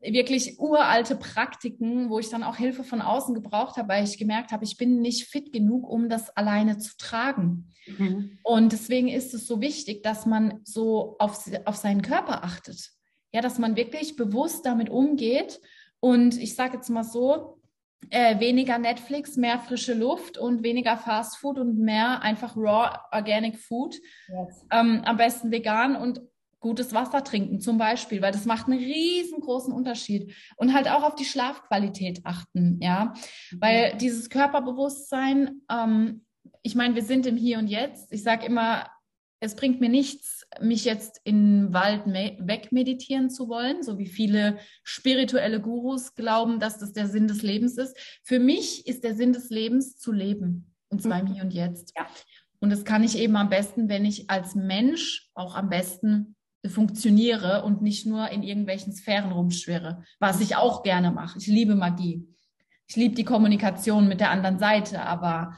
[0.00, 4.50] wirklich uralte Praktiken, wo ich dann auch Hilfe von außen gebraucht habe, weil ich gemerkt
[4.50, 7.68] habe, ich bin nicht fit genug, um das alleine zu tragen.
[7.86, 8.38] Mhm.
[8.42, 12.90] Und deswegen ist es so wichtig, dass man so auf, auf seinen Körper achtet.
[13.32, 15.60] Ja, dass man wirklich bewusst damit umgeht.
[16.00, 17.60] Und ich sage jetzt mal so,
[18.08, 23.58] äh, weniger Netflix, mehr frische Luft und weniger Fast Food und mehr einfach raw organic
[23.58, 23.96] Food.
[24.28, 24.66] Yes.
[24.72, 26.22] Ähm, am besten vegan und
[26.60, 31.14] gutes Wasser trinken zum Beispiel, weil das macht einen riesengroßen Unterschied und halt auch auf
[31.14, 33.14] die Schlafqualität achten, ja,
[33.58, 36.24] weil dieses Körperbewusstsein, ähm,
[36.62, 38.12] ich meine, wir sind im Hier und Jetzt.
[38.12, 38.86] Ich sage immer,
[39.40, 45.60] es bringt mir nichts, mich jetzt in Wald wegmeditieren zu wollen, so wie viele spirituelle
[45.60, 47.96] Gurus glauben, dass das der Sinn des Lebens ist.
[48.22, 51.32] Für mich ist der Sinn des Lebens zu leben, und zwar im mhm.
[51.32, 51.94] Hier und Jetzt.
[51.96, 52.06] Ja.
[52.60, 56.36] Und das kann ich eben am besten, wenn ich als Mensch auch am besten
[56.68, 61.38] funktioniere und nicht nur in irgendwelchen Sphären rumschwirre, was ich auch gerne mache.
[61.38, 62.26] Ich liebe Magie.
[62.86, 65.56] Ich liebe die Kommunikation mit der anderen Seite, aber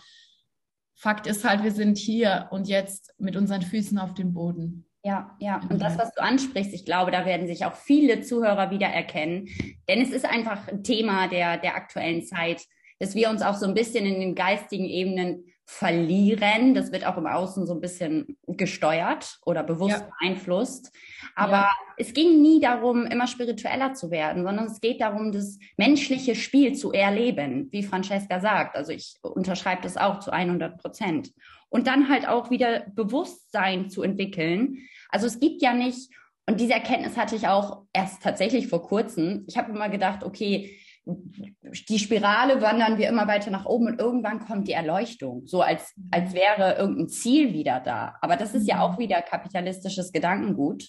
[0.94, 4.86] Fakt ist halt, wir sind hier und jetzt mit unseren Füßen auf dem Boden.
[5.04, 5.60] Ja, ja.
[5.68, 9.48] Und das, was du ansprichst, ich glaube, da werden sich auch viele Zuhörer wiedererkennen.
[9.88, 12.62] Denn es ist einfach ein Thema der, der aktuellen Zeit,
[13.00, 16.74] dass wir uns auch so ein bisschen in den geistigen Ebenen verlieren.
[16.74, 20.08] Das wird auch im Außen so ein bisschen gesteuert oder bewusst ja.
[20.20, 20.92] beeinflusst.
[21.34, 21.70] Aber ja.
[21.96, 26.74] es ging nie darum, immer spiritueller zu werden, sondern es geht darum, das menschliche Spiel
[26.74, 28.76] zu erleben, wie Francesca sagt.
[28.76, 31.32] Also ich unterschreibe das auch zu 100 Prozent.
[31.68, 34.78] Und dann halt auch wieder Bewusstsein zu entwickeln.
[35.08, 36.10] Also es gibt ja nicht,
[36.46, 39.44] und diese Erkenntnis hatte ich auch erst tatsächlich vor kurzem.
[39.46, 44.40] Ich habe immer gedacht, okay, die Spirale wandern wir immer weiter nach oben und irgendwann
[44.40, 48.16] kommt die Erleuchtung, so als, als wäre irgendein Ziel wieder da.
[48.20, 50.88] Aber das ist ja auch wieder kapitalistisches Gedankengut.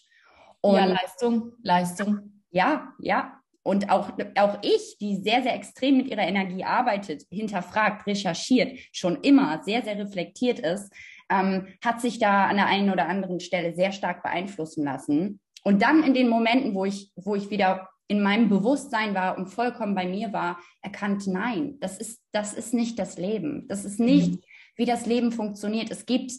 [0.61, 2.41] Und ja, Leistung, Leistung.
[2.51, 3.39] Ja, ja.
[3.63, 9.21] Und auch, auch ich, die sehr, sehr extrem mit ihrer Energie arbeitet, hinterfragt, recherchiert, schon
[9.21, 10.93] immer sehr, sehr reflektiert ist,
[11.29, 15.39] ähm, hat sich da an der einen oder anderen Stelle sehr stark beeinflussen lassen.
[15.63, 19.47] Und dann in den Momenten, wo ich, wo ich wieder in meinem Bewusstsein war und
[19.47, 23.67] vollkommen bei mir war, erkannt, nein, das ist, das ist nicht das Leben.
[23.67, 24.39] Das ist nicht, mhm.
[24.75, 25.89] wie das Leben funktioniert.
[25.89, 26.33] Es gibt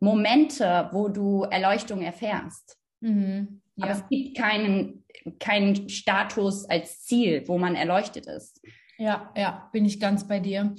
[0.00, 2.78] Momente, wo du Erleuchtung erfährst.
[3.00, 3.62] Mhm.
[3.76, 3.84] Ja.
[3.84, 5.04] Aber es gibt keinen,
[5.38, 8.60] keinen Status als Ziel, wo man erleuchtet ist.
[8.96, 10.74] Ja, ja, bin ich ganz bei dir.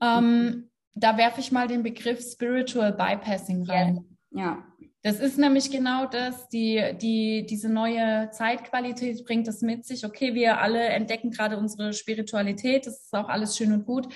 [0.00, 4.04] Ähm, da werfe ich mal den Begriff Spiritual Bypassing rein.
[4.30, 4.64] Ja.
[5.02, 10.04] Das ist nämlich genau das, die, die, diese neue Zeitqualität bringt das mit sich.
[10.04, 14.08] Okay, wir alle entdecken gerade unsere Spiritualität, das ist auch alles schön und gut.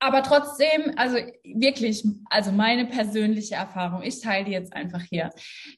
[0.00, 5.30] Aber trotzdem, also wirklich, also meine persönliche Erfahrung, ich teile die jetzt einfach hier.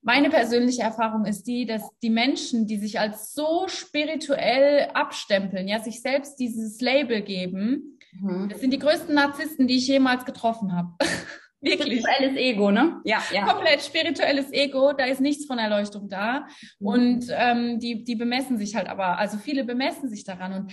[0.02, 5.78] Meine persönliche Erfahrung ist die, dass die Menschen, die sich als so spirituell abstempeln, ja,
[5.78, 8.48] sich selbst dieses Label geben, mhm.
[8.48, 10.94] das sind die größten Narzissten, die ich jemals getroffen habe.
[11.64, 12.00] Wirklich.
[12.00, 13.00] Spirituelles Ego, ne?
[13.04, 13.44] Ja, ja.
[13.46, 16.46] Komplett spirituelles Ego, da ist nichts von Erleuchtung da.
[16.78, 16.86] Mhm.
[16.86, 20.52] Und ähm, die, die bemessen sich halt aber, also viele bemessen sich daran.
[20.52, 20.72] Und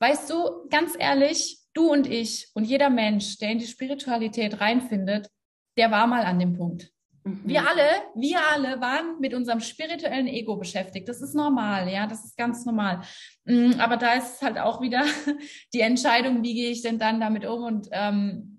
[0.00, 5.28] weißt du, ganz ehrlich, du und ich und jeder Mensch, der in die Spiritualität reinfindet,
[5.76, 6.90] der war mal an dem Punkt.
[7.24, 7.40] Mhm.
[7.44, 11.08] Wir alle, wir alle waren mit unserem spirituellen Ego beschäftigt.
[11.08, 13.02] Das ist normal, ja, das ist ganz normal.
[13.44, 15.02] Mm, aber da ist halt auch wieder
[15.74, 18.57] die Entscheidung, wie gehe ich denn dann damit um und ähm,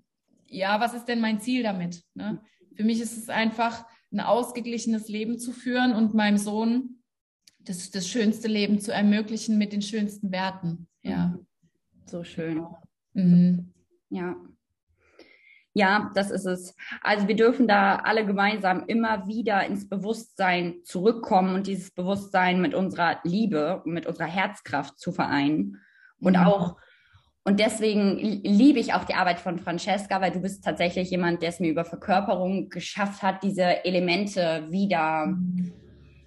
[0.50, 2.02] ja, was ist denn mein Ziel damit?
[2.14, 2.40] Ne?
[2.74, 7.02] Für mich ist es einfach, ein ausgeglichenes Leben zu führen und meinem Sohn
[7.60, 10.88] das, das schönste Leben zu ermöglichen mit den schönsten Werten.
[11.02, 11.38] Ja.
[12.06, 12.66] So schön.
[13.12, 13.72] Mhm.
[14.08, 14.34] Ja.
[15.72, 16.74] Ja, das ist es.
[17.00, 22.74] Also wir dürfen da alle gemeinsam immer wieder ins Bewusstsein zurückkommen und dieses Bewusstsein mit
[22.74, 25.76] unserer Liebe und mit unserer Herzkraft zu vereinen.
[26.18, 26.42] Und mhm.
[26.42, 26.76] auch
[27.44, 31.48] und deswegen liebe ich auch die Arbeit von Francesca, weil du bist tatsächlich jemand, der
[31.48, 35.34] es mir über Verkörperung geschafft hat, diese Elemente wieder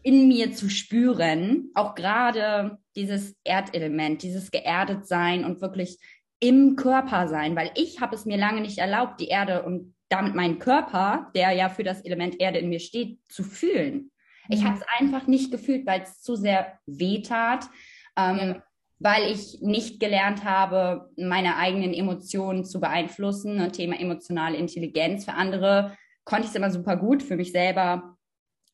[0.01, 1.69] in mir zu spüren.
[1.75, 5.99] Auch gerade dieses Erdelement, dieses geerdet sein und wirklich
[6.39, 10.33] im Körper sein, weil ich habe es mir lange nicht erlaubt, die Erde und damit
[10.33, 14.11] meinen Körper, der ja für das Element Erde in mir steht, zu fühlen.
[14.49, 17.69] Ich habe es einfach nicht gefühlt, weil es zu sehr weh tat.
[18.17, 18.63] Ähm, ja
[19.03, 23.59] weil ich nicht gelernt habe, meine eigenen Emotionen zu beeinflussen.
[23.59, 25.25] Ein Thema emotionale Intelligenz.
[25.25, 28.17] Für andere konnte ich es immer super gut, für mich selber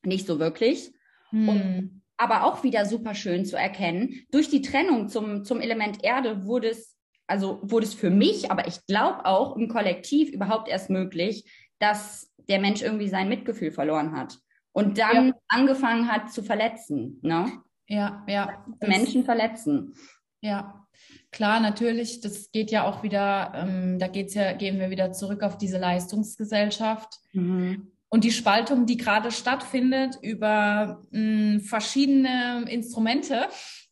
[0.04, 0.92] nicht so wirklich.
[1.30, 1.48] Hm.
[1.48, 4.24] Und, aber auch wieder super schön zu erkennen.
[4.30, 8.68] Durch die Trennung zum, zum Element Erde wurde es, also wurde es für mich, aber
[8.68, 11.44] ich glaube auch im Kollektiv überhaupt erst möglich,
[11.80, 14.38] dass der Mensch irgendwie sein Mitgefühl verloren hat
[14.70, 15.34] und dann ja.
[15.48, 17.18] angefangen hat zu verletzen.
[17.22, 17.50] Ne?
[17.88, 18.64] Ja, ja.
[18.80, 19.94] Menschen verletzen.
[20.40, 20.86] Ja,
[21.30, 22.20] klar, natürlich.
[22.20, 25.78] Das geht ja auch wieder, ähm, da geht's ja, gehen wir wieder zurück auf diese
[25.78, 27.18] Leistungsgesellschaft.
[27.32, 27.92] Mhm.
[28.08, 33.46] Und die Spaltung, die gerade stattfindet über mh, hm, verschiedene Instrumente,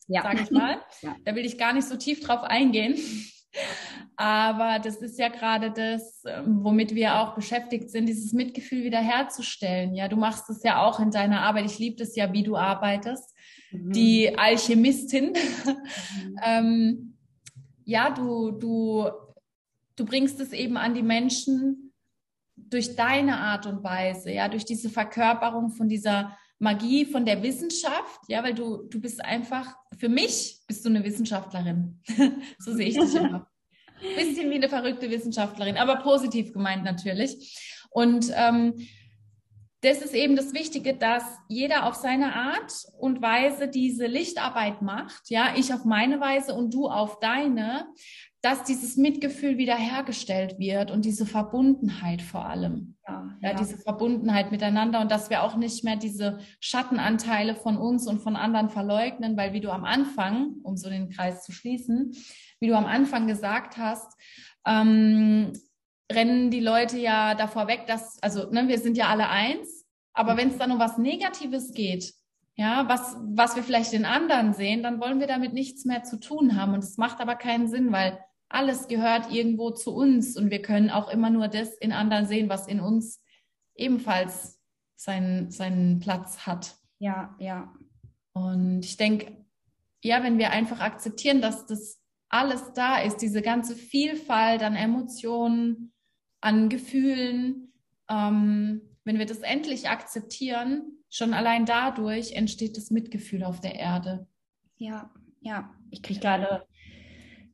[0.09, 0.23] ja.
[0.23, 0.79] sage ich mal.
[1.03, 1.15] Ja.
[1.25, 2.99] Da will ich gar nicht so tief drauf eingehen.
[4.17, 9.95] Aber das ist ja gerade das, ähm, womit wir auch beschäftigt sind, dieses Mitgefühl wiederherzustellen.
[9.95, 11.67] Ja, du machst es ja auch in deiner Arbeit.
[11.67, 13.33] Ich liebe das ja, wie du arbeitest
[13.71, 13.93] mhm.
[13.93, 15.33] die Alchemistin.
[15.69, 16.41] Mhm.
[16.43, 17.15] ähm,
[17.85, 19.09] ja, du, du,
[19.97, 21.93] du bringst es eben an die Menschen
[22.57, 28.21] durch deine Art und Weise, ja, durch diese Verkörperung von dieser Magie, von der Wissenschaft,
[28.29, 32.01] ja, weil du, du bist einfach, für mich bist du eine Wissenschaftlerin.
[32.59, 33.49] so sehe ich dich immer.
[34.17, 37.57] Bisschen wie eine verrückte Wissenschaftlerin, aber positiv gemeint natürlich.
[37.91, 38.75] Und ähm,
[39.81, 45.31] das ist eben das Wichtige, dass jeder auf seine Art und Weise diese Lichtarbeit macht.
[45.31, 47.87] Ja, ich auf meine Weise und du auf deine,
[48.41, 52.97] dass dieses Mitgefühl wiederhergestellt wird und diese Verbundenheit vor allem.
[53.07, 57.77] Ja, ja, ja, diese Verbundenheit miteinander und dass wir auch nicht mehr diese Schattenanteile von
[57.77, 61.53] uns und von anderen verleugnen, weil wie du am Anfang, um so den Kreis zu
[61.53, 62.13] schließen,
[62.59, 64.13] wie du am Anfang gesagt hast,
[64.67, 65.53] ähm,
[66.11, 70.37] rennen die Leute ja davor weg, dass, also ne, wir sind ja alle eins, aber
[70.37, 72.15] wenn es dann um was Negatives geht,
[72.57, 76.19] ja, was, was wir vielleicht in anderen sehen, dann wollen wir damit nichts mehr zu
[76.19, 76.75] tun haben.
[76.75, 80.91] Und es macht aber keinen Sinn, weil alles gehört irgendwo zu uns und wir können
[80.91, 83.23] auch immer nur das in anderen sehen, was in uns
[83.77, 84.59] ebenfalls
[84.97, 86.75] seinen, seinen Platz hat.
[86.99, 87.73] Ja, ja.
[88.33, 89.37] Und ich denke,
[90.03, 95.93] ja, wenn wir einfach akzeptieren, dass das alles da ist, diese ganze Vielfalt an Emotionen,
[96.41, 97.73] an Gefühlen,
[98.09, 104.27] ähm, wenn wir das endlich akzeptieren, schon allein dadurch entsteht das Mitgefühl auf der Erde.
[104.77, 105.11] Ja,
[105.41, 105.75] ja.
[105.91, 106.65] Ich kriege gerade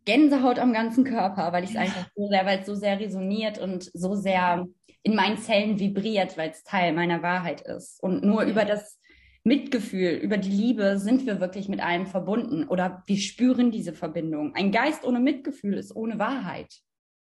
[0.05, 3.59] Gänsehaut am ganzen Körper, weil ich es einfach so sehr, weil es so sehr resoniert
[3.59, 4.67] und so sehr
[5.03, 8.03] in meinen Zellen vibriert, weil es Teil meiner Wahrheit ist.
[8.03, 8.99] Und nur über das
[9.45, 14.55] Mitgefühl, über die Liebe sind wir wirklich mit allem verbunden oder wir spüren diese Verbindung.
[14.55, 16.75] Ein Geist ohne Mitgefühl ist ohne Wahrheit.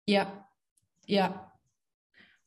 [0.06, 0.45] Ja,
[1.06, 1.52] ja,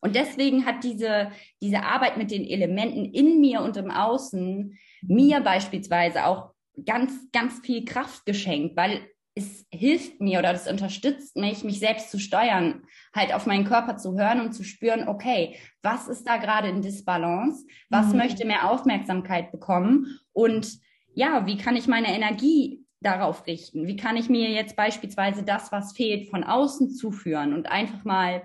[0.04, 1.30] und deswegen hat diese,
[1.62, 6.50] diese Arbeit mit den Elementen in mir und im Außen mir beispielsweise auch
[6.84, 9.00] ganz, ganz viel Kraft geschenkt, weil
[9.34, 12.82] es hilft mir oder es unterstützt mich, mich selbst zu steuern,
[13.14, 16.82] halt auf meinen Körper zu hören und zu spüren, okay, was ist da gerade in
[16.82, 17.64] Disbalance?
[17.88, 18.18] Was mhm.
[18.18, 20.20] möchte mehr Aufmerksamkeit bekommen?
[20.32, 20.80] Und
[21.14, 23.86] ja, wie kann ich meine Energie darauf richten?
[23.86, 28.42] Wie kann ich mir jetzt beispielsweise das, was fehlt, von außen zuführen und einfach mal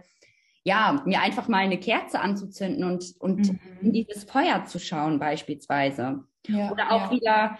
[0.64, 3.60] ja, mir einfach mal eine Kerze anzuzünden und, und mhm.
[3.82, 6.24] in dieses Feuer zu schauen beispielsweise.
[6.48, 7.12] Ja, Oder auch ja.
[7.12, 7.58] wieder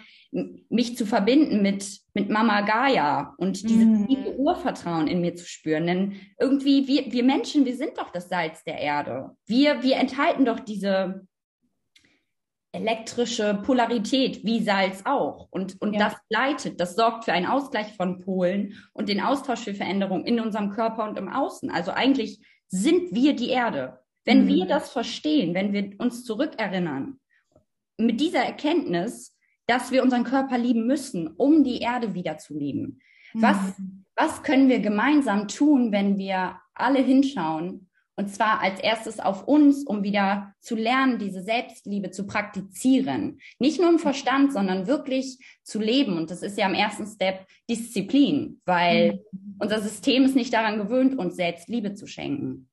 [0.70, 4.08] mich zu verbinden mit, mit Mama Gaia und dieses mhm.
[4.08, 5.88] tiefe Urvertrauen in mir zu spüren.
[5.88, 9.32] Denn irgendwie, wir, wir Menschen, wir sind doch das Salz der Erde.
[9.46, 11.28] Wir, wir enthalten doch diese
[12.72, 15.48] elektrische Polarität wie Salz auch.
[15.50, 16.00] Und, und ja.
[16.00, 20.40] das leitet, das sorgt für einen Ausgleich von Polen und den Austausch für Veränderungen in
[20.40, 21.72] unserem Körper und im Außen.
[21.72, 24.00] Also eigentlich sind wir die Erde.
[24.24, 24.48] Wenn mhm.
[24.50, 27.20] wir das verstehen, wenn wir uns zurückerinnern,
[27.98, 33.00] mit dieser Erkenntnis, dass wir unseren Körper lieben müssen, um die Erde wieder zu lieben.
[33.34, 33.42] Mhm.
[33.42, 33.58] Was,
[34.16, 37.89] was können wir gemeinsam tun, wenn wir alle hinschauen?
[38.20, 43.40] Und zwar als erstes auf uns, um wieder zu lernen, diese Selbstliebe zu praktizieren.
[43.60, 46.18] Nicht nur im Verstand, sondern wirklich zu leben.
[46.18, 49.56] Und das ist ja im ersten Step Disziplin, weil mhm.
[49.60, 52.68] unser System ist nicht daran gewöhnt, uns selbst Liebe zu schenken.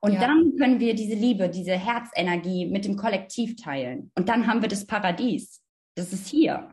[0.00, 0.20] Und ja.
[0.20, 4.12] dann können wir diese Liebe, diese Herzenergie mit dem Kollektiv teilen.
[4.14, 5.62] Und dann haben wir das Paradies.
[5.94, 6.68] Das ist hier.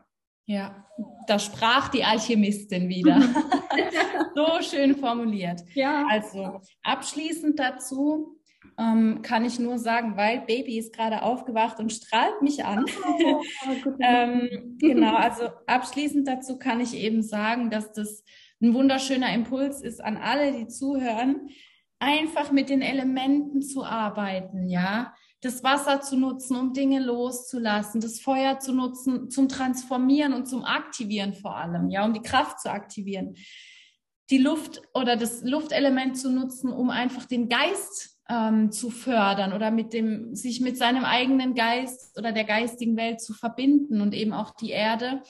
[0.47, 0.85] Ja,
[1.27, 3.21] da sprach die Alchemistin wieder.
[4.35, 5.61] so schön formuliert.
[5.73, 6.05] Ja.
[6.09, 8.39] Also abschließend dazu
[8.79, 12.85] ähm, kann ich nur sagen, weil Baby ist gerade aufgewacht und strahlt mich an.
[13.25, 13.43] Oh,
[13.99, 18.23] ähm, genau, also abschließend dazu kann ich eben sagen, dass das
[18.61, 21.49] ein wunderschöner Impuls ist an alle, die zuhören,
[21.99, 28.19] einfach mit den Elementen zu arbeiten, ja das Wasser zu nutzen, um Dinge loszulassen, das
[28.19, 32.71] Feuer zu nutzen, zum Transformieren und zum Aktivieren vor allem, ja, um die Kraft zu
[32.71, 33.35] aktivieren.
[34.29, 39.71] Die Luft oder das Luftelement zu nutzen, um einfach den Geist ähm, zu fördern oder
[39.71, 44.33] mit dem, sich mit seinem eigenen Geist oder der geistigen Welt zu verbinden und eben
[44.33, 45.21] auch die Erde,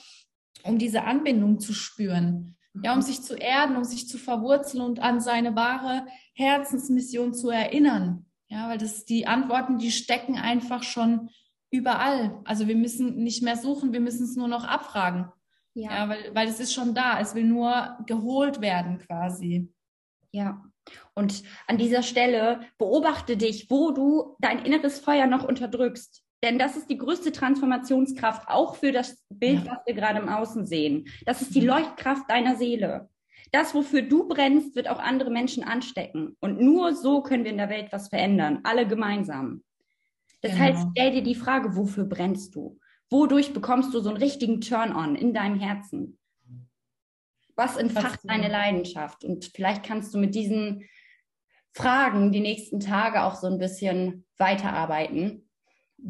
[0.63, 2.55] um diese Anbindung zu spüren.
[2.83, 7.49] Ja, um sich zu erden, um sich zu verwurzeln und an seine wahre Herzensmission zu
[7.49, 8.26] erinnern.
[8.49, 11.29] Ja, weil das die Antworten, die stecken einfach schon
[11.69, 12.39] überall.
[12.45, 15.31] Also wir müssen nicht mehr suchen, wir müssen es nur noch abfragen.
[15.73, 17.19] Ja, ja weil, weil es ist schon da.
[17.19, 19.71] Es will nur geholt werden quasi.
[20.31, 20.63] Ja.
[21.13, 26.23] Und an dieser Stelle beobachte dich, wo du dein inneres Feuer noch unterdrückst.
[26.43, 29.71] Denn das ist die größte Transformationskraft, auch für das Bild, ja.
[29.71, 31.07] was wir gerade im Außen sehen.
[31.25, 31.67] Das ist die mhm.
[31.67, 33.09] Leuchtkraft deiner Seele.
[33.51, 36.35] Das, wofür du brennst, wird auch andere Menschen anstecken.
[36.39, 39.63] Und nur so können wir in der Welt was verändern, alle gemeinsam.
[40.41, 40.63] Das genau.
[40.63, 42.79] heißt, stell dir die Frage, wofür brennst du?
[43.09, 46.19] Wodurch bekommst du so einen richtigen Turn-on in deinem Herzen?
[47.55, 49.23] Was entfacht deine Leidenschaft?
[49.23, 50.83] Und vielleicht kannst du mit diesen
[51.73, 55.49] Fragen die nächsten Tage auch so ein bisschen weiterarbeiten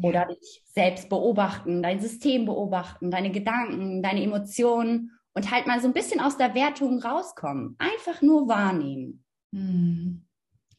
[0.02, 5.86] oder dich selbst beobachten, dein System beobachten, deine Gedanken, deine Emotionen und halt mal so
[5.86, 7.76] ein bisschen aus der Wertung rauskommen.
[7.78, 9.24] Einfach nur wahrnehmen.
[9.52, 10.24] Hm.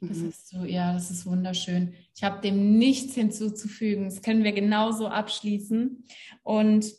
[0.01, 0.30] Das mhm.
[0.30, 1.93] ist so, ja, das ist wunderschön.
[2.14, 4.05] Ich habe dem nichts hinzuzufügen.
[4.05, 6.03] Das können wir genauso abschließen.
[6.43, 6.91] Und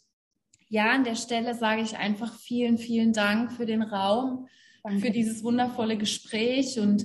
[0.68, 4.48] ja, an der Stelle sage ich einfach vielen, vielen Dank für den Raum,
[4.82, 5.00] Danke.
[5.00, 7.04] für dieses wundervolle Gespräch und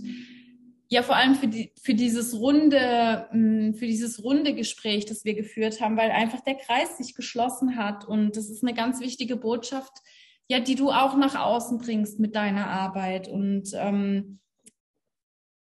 [0.88, 5.34] ja, vor allem für, die, für dieses runde, hm, für dieses runde Gespräch, das wir
[5.34, 8.06] geführt haben, weil einfach der Kreis sich geschlossen hat.
[8.06, 9.92] Und das ist eine ganz wichtige Botschaft,
[10.48, 13.28] ja, die du auch nach außen bringst mit deiner Arbeit.
[13.28, 14.40] Und ähm,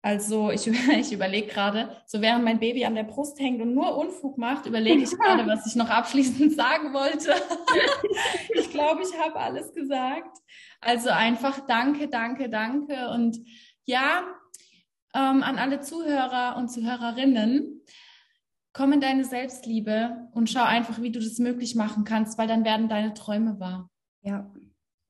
[0.01, 0.67] also ich,
[0.97, 4.65] ich überlege gerade, so während mein Baby an der Brust hängt und nur Unfug macht,
[4.65, 7.33] überlege ich gerade, was ich noch abschließend sagen wollte.
[8.53, 10.37] ich glaube, ich habe alles gesagt.
[10.81, 13.09] Also einfach danke, danke, danke.
[13.09, 13.39] Und
[13.85, 14.23] ja,
[15.15, 17.81] ähm, an alle Zuhörer und Zuhörerinnen,
[18.73, 22.63] komm in deine Selbstliebe und schau einfach, wie du das möglich machen kannst, weil dann
[22.63, 23.89] werden deine Träume wahr.
[24.21, 24.51] Ja,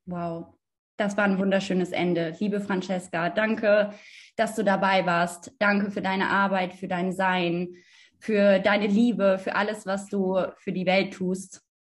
[0.05, 0.53] wow.
[0.97, 2.35] Das war ein wunderschönes Ende.
[2.39, 3.93] Liebe Francesca, danke,
[4.35, 5.53] dass du dabei warst.
[5.57, 7.75] Danke für deine Arbeit, für dein Sein,
[8.19, 11.63] für deine Liebe, für alles, was du für die Welt tust.